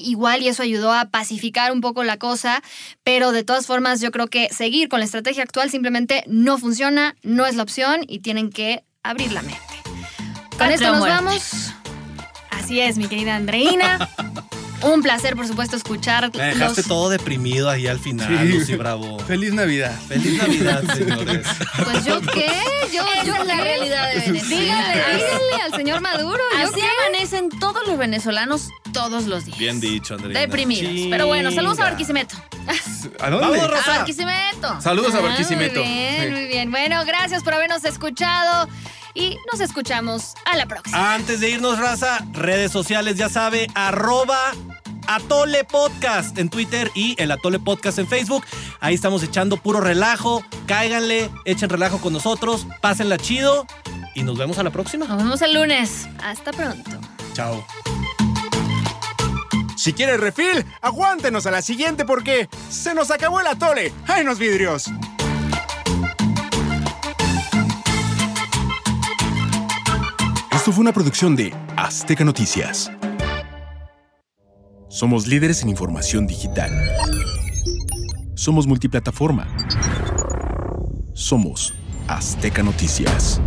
igual 0.00 0.42
y 0.42 0.48
eso 0.48 0.62
ayudó 0.62 0.92
a 0.92 1.06
pacificar 1.06 1.72
un 1.72 1.80
poco 1.80 2.04
la 2.04 2.18
cosa, 2.18 2.62
pero 3.04 3.32
de 3.32 3.44
todas 3.44 3.66
formas 3.66 4.00
yo 4.00 4.10
creo 4.10 4.28
que 4.28 4.48
seguir 4.50 4.88
con 4.88 5.00
la 5.00 5.06
estrategia 5.06 5.42
actual 5.42 5.70
simplemente 5.70 6.24
no 6.26 6.58
funciona, 6.58 7.16
no 7.22 7.46
es 7.46 7.56
la 7.56 7.62
opción 7.62 8.00
y 8.08 8.20
tienen 8.20 8.50
que 8.50 8.84
abrir 9.02 9.32
la 9.32 9.42
mente. 9.42 9.60
Con 10.58 10.70
esto 10.70 10.92
nos 10.92 11.00
vamos. 11.00 11.72
Así 12.50 12.80
es, 12.80 12.98
mi 12.98 13.08
querida 13.08 13.36
Andreina. 13.36 14.08
Un 14.82 15.02
placer, 15.02 15.36
por 15.36 15.46
supuesto, 15.46 15.76
escuchar. 15.76 16.30
Me 16.34 16.42
dejaste 16.54 16.82
todo 16.82 17.10
deprimido 17.10 17.68
ahí 17.68 17.86
al 17.86 17.98
final, 17.98 18.28
Sí. 18.28 18.48
Lucy 18.52 18.74
Bravo. 18.76 19.18
Feliz 19.20 19.52
Navidad. 19.52 19.98
Feliz 20.08 20.38
Navidad, 20.38 20.82
señores. 20.96 21.46
Pues 21.84 22.04
yo 22.04 22.20
qué, 22.22 22.50
yo, 22.92 23.02
Esa 23.02 23.24
yo 23.24 23.34
es 23.34 23.46
la 23.46 23.56
qué? 23.56 23.62
realidad 23.62 24.08
de 24.12 24.20
Venezuela. 24.20 24.56
Dígale, 24.62 24.94
dígale 25.14 25.62
al 25.64 25.74
señor 25.74 26.00
Maduro. 26.00 26.42
¿yo 26.58 26.68
Así 26.68 26.80
amanecen 27.06 27.48
todos 27.50 27.86
los 27.86 27.98
venezolanos 27.98 28.68
todos 28.92 29.26
los 29.26 29.44
días. 29.44 29.58
Bien 29.58 29.80
dicho, 29.80 30.14
Andreina. 30.14 30.40
Deprimidos. 30.40 31.08
Pero 31.10 31.26
bueno, 31.26 31.50
saludos 31.50 31.78
a. 31.78 31.84
Barquisimeto. 31.84 32.36
¿A 33.20 33.30
dónde? 33.30 33.46
Vamos, 33.46 33.64
A 33.64 33.66
Rosa. 33.68 33.90
Barquisimeto. 33.98 34.80
Saludos 34.80 35.14
a 35.14 35.18
Ah, 35.18 35.22
Barquisimeto. 35.22 35.80
Muy 35.84 35.88
bien, 35.92 36.24
Sí. 36.24 36.30
muy 36.30 36.46
bien. 36.46 36.70
Bueno, 36.70 37.04
gracias 37.04 37.42
por 37.42 37.54
habernos 37.54 37.84
escuchado 37.84 38.68
y 39.14 39.38
nos 39.50 39.60
escuchamos 39.60 40.34
a 40.44 40.56
la 40.56 40.66
próxima. 40.66 41.14
Antes 41.14 41.40
de 41.40 41.50
irnos, 41.50 41.78
raza, 41.78 42.24
redes 42.32 42.72
sociales, 42.72 43.16
ya 43.16 43.28
sabe, 43.28 43.68
arroba 43.74 44.52
Atole 45.06 45.64
Podcast 45.64 46.38
en 46.38 46.48
Twitter 46.48 46.90
y 46.94 47.20
el 47.20 47.30
Atole 47.30 47.58
Podcast 47.58 47.98
en 47.98 48.06
Facebook. 48.06 48.44
Ahí 48.80 48.94
estamos 48.94 49.22
echando 49.22 49.56
puro 49.56 49.80
relajo. 49.80 50.44
Cáiganle, 50.66 51.30
echen 51.44 51.68
relajo 51.68 51.98
con 51.98 52.12
nosotros, 52.12 52.66
pásenla 52.80 53.18
chido 53.18 53.66
y 54.14 54.22
nos 54.22 54.38
vemos 54.38 54.58
a 54.58 54.62
la 54.62 54.70
próxima. 54.70 55.06
Nos 55.06 55.18
vemos 55.18 55.42
el 55.42 55.54
lunes. 55.54 56.08
Hasta 56.22 56.52
pronto. 56.52 56.90
Chao. 57.32 57.64
Si 59.76 59.94
quieres 59.94 60.20
refil, 60.20 60.64
aguántenos 60.82 61.46
a 61.46 61.50
la 61.50 61.62
siguiente 61.62 62.04
porque 62.04 62.48
se 62.68 62.94
nos 62.94 63.10
acabó 63.10 63.40
el 63.40 63.46
atole. 63.46 63.92
¡Ay, 64.06 64.24
los 64.24 64.38
vidrios! 64.38 64.90
Esto 70.60 70.72
fue 70.72 70.82
una 70.82 70.92
producción 70.92 71.36
de 71.36 71.54
Azteca 71.74 72.22
Noticias. 72.22 72.92
Somos 74.90 75.26
líderes 75.26 75.62
en 75.62 75.70
información 75.70 76.26
digital. 76.26 76.70
Somos 78.34 78.66
multiplataforma. 78.66 79.48
Somos 81.14 81.72
Azteca 82.08 82.62
Noticias. 82.62 83.40